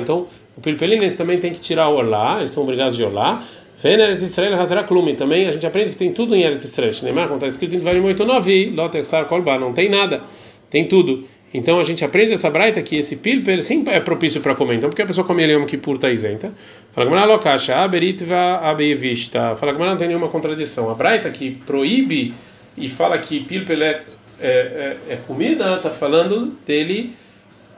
Então, 0.02 0.28
o 0.56 0.62
pilpelin 0.62 0.96
eles 0.96 1.14
também 1.14 1.38
tem 1.38 1.52
que 1.52 1.60
tirar 1.60 1.90
o 1.90 1.98
orlá, 1.98 2.38
eles 2.38 2.52
são 2.52 2.64
obrigados 2.64 2.96
de 2.96 3.04
orlá. 3.04 3.44
Vem 3.78 3.94
Eretz 3.94 4.24
Israel 4.24 4.54
Hazara 4.60 4.84
Klumi. 4.84 5.16
Também 5.16 5.48
a 5.48 5.52
gente 5.52 5.68
aprende 5.68 5.90
que 5.90 5.98
tem 5.98 6.14
tudo 6.14 6.34
em 6.34 6.44
Eretz 6.44 6.64
Israel. 6.64 6.94
Neymar, 7.04 7.26
como 7.26 7.36
está 7.36 7.48
escrito 7.48 7.76
em 7.76 7.80
Dvarim 7.80 8.02
8.9, 8.04 8.74
Lotexar 8.74 9.26
Kolba, 9.26 9.60
não 9.60 9.74
tem 9.74 9.90
nada, 9.90 10.24
tem 10.70 10.88
tudo. 10.88 11.26
Então 11.56 11.80
a 11.80 11.84
gente 11.84 12.04
aprende 12.04 12.34
essa 12.34 12.50
braita 12.50 12.82
que 12.82 12.98
esse 12.98 13.16
pilper 13.16 13.64
sim 13.64 13.84
é 13.88 14.02
propício 14.02 14.42
para 14.42 14.54
comer. 14.54 14.76
Então 14.76 14.90
porque 14.90 15.02
a 15.02 15.06
pessoa 15.06 15.26
come 15.26 15.42
ele 15.42 15.58
que 15.62 15.78
Kippur 15.78 15.96
está 15.96 16.10
isenta. 16.10 16.54
Fala 16.92 17.10
que 17.10 17.28
lokasha 17.28 17.78
aberitva 17.78 18.58
abevista. 18.58 19.56
Fala 19.56 19.74
que 19.74 19.80
não 19.80 19.96
tem 19.96 20.10
nenhuma 20.10 20.28
contradição. 20.28 20.90
A 20.90 20.94
braita 20.94 21.30
que 21.30 21.52
proíbe 21.52 22.34
e 22.78 22.90
fala 22.90 23.18
que 23.18 23.40
pilper 23.40 23.82
é, 23.82 23.86
é, 23.88 24.50
é, 24.50 24.98
é 25.14 25.16
comida, 25.26 25.78
está 25.78 25.90
falando 25.90 26.58
dele 26.66 27.14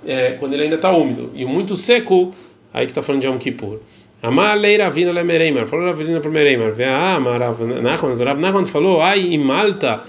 é, 0.05 0.31
quando 0.39 0.55
ele 0.55 0.63
ainda 0.63 0.77
está 0.77 0.89
úmido. 0.89 1.31
E 1.35 1.45
o 1.45 1.47
muito 1.47 1.75
seco, 1.75 2.33
aí 2.73 2.87
que 2.87 2.91
está 2.91 3.03
falando 3.03 3.21
de 3.21 3.27
Yom 3.27 3.37
Kippur. 3.37 3.79
Amaleira 4.23 4.89
vina 4.89 5.11
le 5.11 5.23
mereimar. 5.23 5.67
Falou 5.67 5.85
Ravina 5.85 6.19
para 6.19 6.31
mereimar. 6.31 6.71
Vê 6.71 6.85
a 6.85 7.19
Rav 7.19 7.61
Nachman 7.61 8.65
falou, 8.65 9.03
ai, 9.03 9.19
em 9.19 9.37
Malta. 9.37 10.01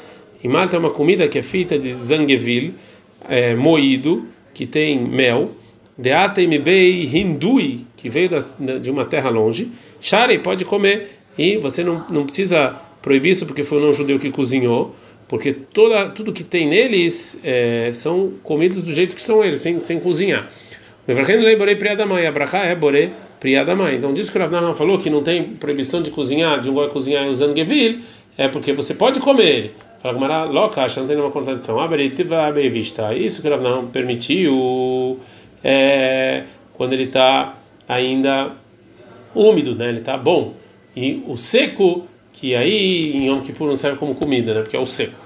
Em 0.42 0.48
Malta 0.48 0.76
é 0.76 0.78
uma 0.78 0.90
comida 0.90 1.28
que 1.28 1.38
é 1.38 1.42
feita 1.42 1.78
de 1.78 1.92
zangueville 1.92 2.74
é, 3.28 3.54
moído, 3.54 4.26
que 4.54 4.66
tem 4.66 4.98
mel, 4.98 5.52
de 5.96 6.12
Atemibei 6.12 7.04
hindui, 7.12 7.86
que 7.96 8.08
veio 8.08 8.30
de 8.80 8.90
uma 8.90 9.04
terra 9.04 9.28
longe, 9.28 9.72
Sharei 10.00 10.38
pode 10.38 10.64
comer, 10.64 11.10
e 11.36 11.56
você 11.56 11.84
não, 11.84 12.04
não 12.10 12.24
precisa 12.24 12.76
proibir 13.02 13.30
isso 13.30 13.46
porque 13.46 13.62
foi 13.62 13.78
um 13.84 13.92
judeu 13.92 14.18
que 14.18 14.30
cozinhou, 14.30 14.94
porque 15.28 15.52
toda, 15.52 16.08
tudo 16.08 16.32
que 16.32 16.42
tem 16.42 16.66
neles 16.66 17.40
é, 17.44 17.90
são 17.92 18.32
comidos 18.42 18.82
do 18.82 18.94
jeito 18.94 19.14
que 19.14 19.22
são 19.22 19.44
eles, 19.44 19.60
sem, 19.60 19.78
sem 19.78 20.00
cozinhar. 20.00 20.48
Então, 23.94 24.12
diz 24.12 24.28
que 24.30 24.38
o 24.38 24.40
Rav 24.40 24.74
falou 24.74 24.98
que 24.98 25.08
não 25.08 25.22
tem 25.22 25.44
proibição 25.44 26.02
de 26.02 26.10
cozinhar, 26.10 26.60
de 26.60 26.68
um 26.70 26.74
goi 26.74 26.88
cozinhar 26.88 27.26
usando 27.28 27.56
gevil, 27.56 28.00
é 28.36 28.48
porque 28.48 28.72
você 28.72 28.94
pode 28.94 29.20
comer 29.20 29.46
ele. 29.46 29.74
Fala 30.00 30.14
Gumara, 30.14 30.44
loca, 30.44 30.80
não 31.00 31.08
tem 31.08 31.16
nenhuma 31.16 31.32
contradição. 31.32 31.76
Vista. 32.70 33.14
Isso 33.14 33.42
que 33.42 33.48
o 33.48 33.60
não 33.60 33.88
permitiu 33.88 35.18
é, 35.62 36.44
quando 36.74 36.92
ele 36.92 37.04
está 37.04 37.56
ainda 37.88 38.52
úmido, 39.34 39.74
né? 39.74 39.88
Ele 39.88 39.98
está 39.98 40.16
bom. 40.16 40.54
E 40.94 41.22
o 41.26 41.36
seco, 41.36 42.06
que 42.32 42.54
aí 42.54 43.16
em 43.16 43.28
Yom 43.28 43.40
Kippur 43.40 43.66
não 43.66 43.76
serve 43.76 43.98
como 43.98 44.14
comida, 44.14 44.54
né? 44.54 44.60
Porque 44.60 44.76
é 44.76 44.80
o 44.80 44.86
seco. 44.86 45.18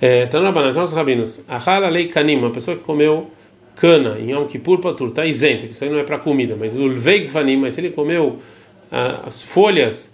É, 0.00 0.26
na 0.42 0.50
banana, 0.50 0.74
nossos 0.74 0.94
rabinos. 0.94 1.44
Ahala 1.48 1.88
lei 1.88 2.08
kanim, 2.08 2.38
uma 2.38 2.50
pessoa 2.50 2.76
que 2.76 2.82
comeu 2.82 3.30
cana 3.76 4.18
em 4.18 4.32
Yom 4.32 4.46
Kippur 4.46 4.80
patur, 4.80 5.08
está 5.08 5.24
isento. 5.24 5.66
Isso 5.66 5.84
aí 5.84 5.90
não 5.90 6.00
é 6.00 6.02
para 6.02 6.18
comida, 6.18 6.56
mas 6.58 6.72
lulveig 6.72 7.28
fanim, 7.28 7.56
mas 7.56 7.78
ele 7.78 7.90
comeu 7.90 8.40
ah, 8.90 9.22
as 9.26 9.40
folhas 9.40 10.11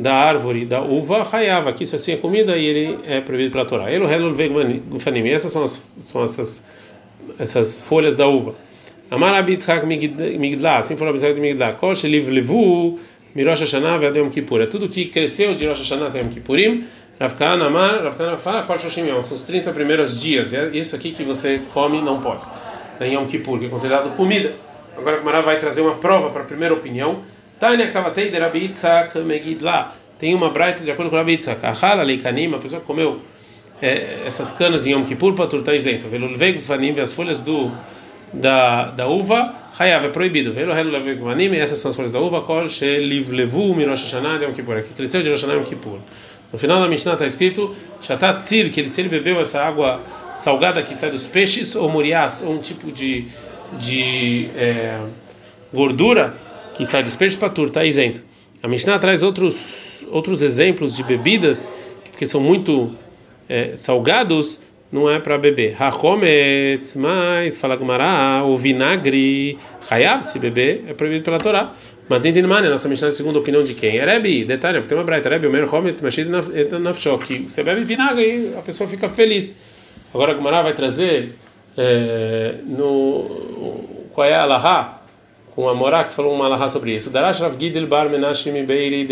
da 0.00 0.14
árvore 0.14 0.64
da 0.64 0.80
uva, 0.80 1.22
raiava, 1.22 1.72
que 1.72 1.84
isso 1.84 1.96
assim 1.96 2.12
é 2.12 2.16
comida 2.16 2.56
e 2.56 2.66
ele 2.66 2.98
é 3.06 3.20
proibido 3.20 3.52
pela 3.52 3.64
Torá. 3.64 3.90
Elo 3.90 4.10
helul 4.10 4.34
vegmanim, 4.34 5.28
essas 5.28 5.52
são, 5.52 5.64
as, 5.64 5.84
são 5.98 6.22
essas, 6.22 6.66
essas 7.38 7.80
folhas 7.80 8.14
da 8.14 8.26
uva. 8.26 8.54
Amar 9.10 9.34
abitzhak 9.34 9.84
migdla, 9.86 10.78
assim 10.78 10.96
falou 10.96 11.10
Abitzhak 11.10 11.38
migdla, 11.40 11.72
kosh 11.72 12.04
liv 12.04 12.28
levu, 12.28 12.98
mirosh 13.34 13.60
hashanah 13.60 13.98
ve 13.98 14.06
adem 14.06 14.30
kippur. 14.30 14.60
É 14.60 14.66
tudo 14.66 14.88
que 14.88 15.06
cresceu 15.06 15.54
de 15.54 15.66
Rosh 15.66 15.80
Hashanah 15.80 16.08
até 16.08 16.20
Yom 16.20 16.28
Kippurim. 16.28 16.84
Rav 17.18 17.34
Kahana 17.34 17.66
Amar, 17.66 18.02
Rav 18.02 18.16
Kahana 18.16 18.38
fala, 18.38 18.62
kosh 18.62 18.86
hoshim 18.86 19.06
yom, 19.06 19.20
são 19.20 19.36
os 19.36 19.42
30 19.42 19.72
primeiros 19.72 20.20
dias. 20.20 20.54
É 20.54 20.68
isso 20.72 20.96
aqui 20.96 21.12
que 21.12 21.22
você 21.22 21.60
come 21.74 22.00
não 22.00 22.20
pode. 22.20 22.46
Em 23.00 23.14
Yom 23.14 23.26
Kippur, 23.26 23.58
que 23.58 23.66
é 23.66 23.68
considerado 23.68 24.16
comida. 24.16 24.52
Agora 24.96 25.18
a 25.18 25.20
Mara 25.22 25.40
vai 25.40 25.58
trazer 25.58 25.80
uma 25.80 25.94
prova 25.94 26.30
para 26.30 26.42
a 26.42 26.44
primeira 26.44 26.74
opinião 26.74 27.22
Tânia 27.60 27.92
Kavatei 27.92 28.30
de 28.30 28.38
Rabi 28.38 28.60
Yitzhak 28.60 29.18
Megidla. 29.18 29.94
Tem 30.18 30.34
uma 30.34 30.48
braita 30.48 30.82
de 30.82 30.90
acordo 30.90 31.10
com 31.10 31.16
Rabi 31.16 31.32
Yitzhak. 31.32 31.62
Ahala 31.62 32.02
Leikanim, 32.02 32.54
a 32.54 32.58
pessoa 32.58 32.80
que 32.80 32.86
comeu 32.86 33.20
é, 33.82 34.22
essas 34.24 34.50
canas 34.52 34.86
em 34.86 34.92
Yom 34.92 35.04
Kippur, 35.04 35.34
Patur 35.34 35.58
está 35.58 35.74
isento. 35.74 36.08
Velo 36.08 36.28
Leveg 36.28 36.58
Vanim, 36.60 36.98
as 36.98 37.12
folhas 37.12 37.42
do, 37.42 37.70
da, 38.32 38.86
da 38.86 39.06
uva, 39.06 39.54
Hayav 39.78 40.06
é 40.06 40.08
proibido. 40.08 40.54
Velo 40.54 40.72
Helo 40.72 40.90
Leveg 40.90 41.20
Vanim, 41.20 41.54
essas 41.54 41.78
são 41.78 41.90
as 41.90 41.96
folhas 41.96 42.10
da 42.10 42.18
uva, 42.18 42.40
Kol 42.40 42.66
Sheliv 42.66 43.30
Levu 43.30 43.74
Mirosh 43.74 44.04
Hashanah 44.04 44.42
Yom 44.42 44.54
Kippur. 44.54 44.78
Aqui 44.78 44.94
cresceu 44.94 45.22
de 45.22 45.28
Rosh 45.28 45.42
Hashanah 45.42 45.60
Yom 45.60 45.66
Kippur. 45.66 45.98
No 46.50 46.58
final 46.58 46.80
da 46.80 46.88
Mishnah 46.88 47.12
está 47.12 47.26
escrito 47.26 47.76
Shatat 48.00 48.38
Tzir, 48.38 48.70
que 48.70 48.80
ele, 48.80 48.88
se 48.88 49.02
ele 49.02 49.10
bebeu 49.10 49.38
essa 49.38 49.62
água 49.62 50.00
salgada 50.34 50.82
que 50.82 50.96
sai 50.96 51.10
dos 51.10 51.26
peixes, 51.26 51.76
ou 51.76 51.90
Murias, 51.90 52.42
ou 52.42 52.54
um 52.54 52.58
tipo 52.58 52.90
de. 52.90 53.28
de 53.78 54.48
é, 54.56 54.98
gordura 55.72 56.34
que 56.86 56.92
faz 56.92 57.04
despejo 57.04 57.38
tur, 57.50 57.68
está 57.68 57.84
isento. 57.84 58.22
A 58.62 58.68
Mishnah 58.68 58.98
traz 58.98 59.22
outros 59.22 59.90
outros 60.10 60.42
exemplos 60.42 60.96
de 60.96 61.04
bebidas 61.04 61.70
que 62.16 62.26
são 62.26 62.40
muito 62.40 62.90
é, 63.48 63.76
salgados, 63.76 64.60
não 64.92 65.08
é 65.08 65.18
para 65.18 65.38
beber. 65.38 65.80
Hachometz, 65.80 66.96
mas 66.96 67.56
fala 67.56 67.76
Gumará, 67.76 68.42
o 68.44 68.56
vinagre, 68.56 69.56
Hayav, 69.88 70.22
se 70.22 70.38
beber, 70.38 70.84
é 70.88 70.92
proibido 70.92 71.24
pela 71.24 71.38
Torá. 71.38 71.72
Mas 72.08 72.20
dentro 72.20 72.42
de 72.42 72.48
nossa 72.48 72.88
Mishnah, 72.88 73.10
segundo 73.12 73.36
a 73.36 73.40
opinião 73.40 73.62
de 73.62 73.72
quem? 73.72 73.98
É 73.98 74.04
Rebbe, 74.04 74.44
detalhe, 74.44 74.78
porque 74.78 74.88
tem 74.88 74.98
uma 74.98 75.04
braita, 75.04 75.28
Rebbe, 75.28 75.46
o 75.46 75.50
Mer 75.50 75.72
Hometz, 75.72 76.02
Mashid 76.02 76.28
Nafshó, 76.80 77.16
que 77.18 77.48
você 77.48 77.62
bebe 77.62 77.84
vinagre 77.84 78.52
a 78.58 78.62
pessoa 78.62 78.90
fica 78.90 79.08
feliz. 79.08 79.56
Agora 80.12 80.34
Gumará 80.34 80.60
vai 80.60 80.74
trazer 80.74 81.36
é, 81.78 82.56
no 82.66 84.08
qual 84.12 84.26
é 84.26 84.34
a 84.34 84.42
Alaha, 84.42 84.99
com 85.60 85.68
a 85.68 85.74
Morá 85.74 86.04
que 86.04 86.12
falou 86.12 86.34
uma 86.34 86.46
Alaha 86.46 86.68
sobre 86.70 86.94
isso. 86.94 87.10
Darash 87.10 87.40
Rav 87.40 87.54
Gidel 87.58 87.86
Bar 87.86 88.08
Menashim 88.08 88.64
Beiri 88.64 89.04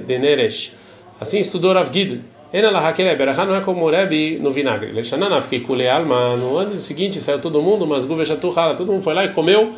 Deneresh. 0.00 0.74
Assim 1.18 1.40
estudou 1.40 1.72
Rav 1.72 1.90
Gidel. 1.90 2.18
Ena 2.52 2.70
la 2.70 2.86
hakere, 2.86 3.16
berachá 3.16 3.44
não 3.46 3.56
é 3.56 3.62
como 3.62 3.90
Rebbe 3.90 4.38
no 4.38 4.50
vinagre. 4.52 4.92
Lechanana, 4.92 5.40
fiquei 5.40 5.60
kule 5.60 5.88
alma. 5.88 6.36
No 6.36 6.58
ano 6.58 6.76
seguinte 6.76 7.18
saiu 7.20 7.40
todo 7.40 7.60
mundo, 7.62 7.86
mas 7.86 8.04
guvechatu 8.04 8.50
hala. 8.50 8.74
Todo 8.74 8.92
mundo 8.92 9.02
foi 9.02 9.14
lá 9.14 9.24
e 9.24 9.30
comeu, 9.30 9.72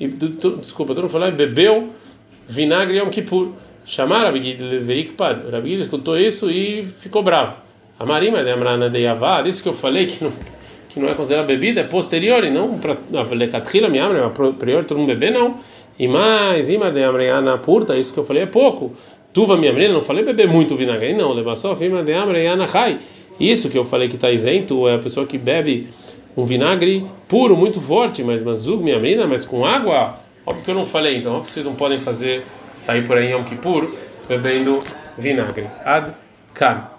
e, 0.00 0.08
desculpa, 0.08 0.92
todo 0.94 1.02
mundo 1.02 1.10
foi 1.10 1.20
lá 1.20 1.28
e 1.28 1.32
bebeu 1.32 1.90
vinagre 2.48 2.98
Yom 2.98 3.10
Kippur. 3.10 3.52
Chamaram 3.84 4.24
Rabi 4.24 4.42
Gid 4.42 4.78
Veikpad. 4.80 5.50
Rabi 5.52 5.68
Gid 5.68 5.82
escutou 5.82 6.18
isso 6.18 6.50
e 6.50 6.84
ficou 6.84 7.22
bravo. 7.22 7.58
A 7.96 8.04
Marima 8.04 8.42
de 8.42 8.50
Amrana 8.50 8.90
de 8.90 8.98
Yavá, 8.98 9.42
isso 9.46 9.62
que 9.62 9.68
eu 9.68 9.74
falei 9.74 10.06
que 10.06 10.24
não, 10.24 10.32
que 10.96 11.00
não 11.00 11.10
é 11.10 11.14
considerada 11.14 11.46
bebida, 11.46 11.82
é 11.82 11.84
posterior 11.84 12.42
e 12.42 12.48
não 12.48 12.78
para 12.78 12.96
Lekatrila 13.32 13.90
me 13.90 13.98
abre, 13.98 14.18
prior 14.58 14.82
todo 14.82 14.96
mundo 14.96 15.08
beber, 15.08 15.30
não. 15.30 15.56
E 15.98 16.08
mais, 16.08 16.70
Imar 16.70 16.90
de 16.90 17.02
Amreana 17.02 17.58
Purta, 17.58 17.94
isso 17.98 18.14
que 18.14 18.18
eu 18.18 18.24
falei 18.24 18.44
é 18.44 18.46
pouco. 18.46 18.94
Tuva 19.30 19.58
minha 19.58 19.74
menina, 19.74 19.92
não 19.92 20.00
falei 20.00 20.24
beber 20.24 20.48
muito 20.48 20.74
vinagre, 20.74 21.12
não. 21.12 21.34
Levassou 21.34 21.76
firma 21.76 22.02
de 22.02 22.14
amra 22.14 22.42
e 22.42 22.46
anahai. 22.46 22.98
Isso 23.38 23.68
que 23.68 23.76
eu 23.76 23.84
falei 23.84 24.08
que 24.08 24.14
está 24.14 24.30
isento 24.30 24.88
é 24.88 24.94
a 24.94 24.98
pessoa 24.98 25.26
que 25.26 25.36
bebe 25.36 25.88
um 26.34 26.46
vinagre 26.46 27.04
puro, 27.28 27.54
muito 27.54 27.78
forte, 27.78 28.22
mas 28.22 28.42
mazug 28.42 28.82
minha 28.82 28.98
menina, 28.98 29.26
mas 29.26 29.44
com 29.44 29.66
água. 29.66 30.18
Óbvio 30.46 30.64
que 30.64 30.70
eu 30.70 30.74
não 30.74 30.86
falei, 30.86 31.18
então 31.18 31.32
óbvio 31.32 31.48
que 31.48 31.52
vocês 31.52 31.66
não 31.66 31.74
podem 31.74 31.98
fazer 31.98 32.42
sair 32.74 33.06
por 33.06 33.18
aí 33.18 33.26
em 33.26 33.32
Yom 33.32 33.44
Kippur 33.44 33.86
bebendo 34.26 34.78
vinagre. 35.18 35.66
Ad 35.84 36.12
kan. 36.54 36.95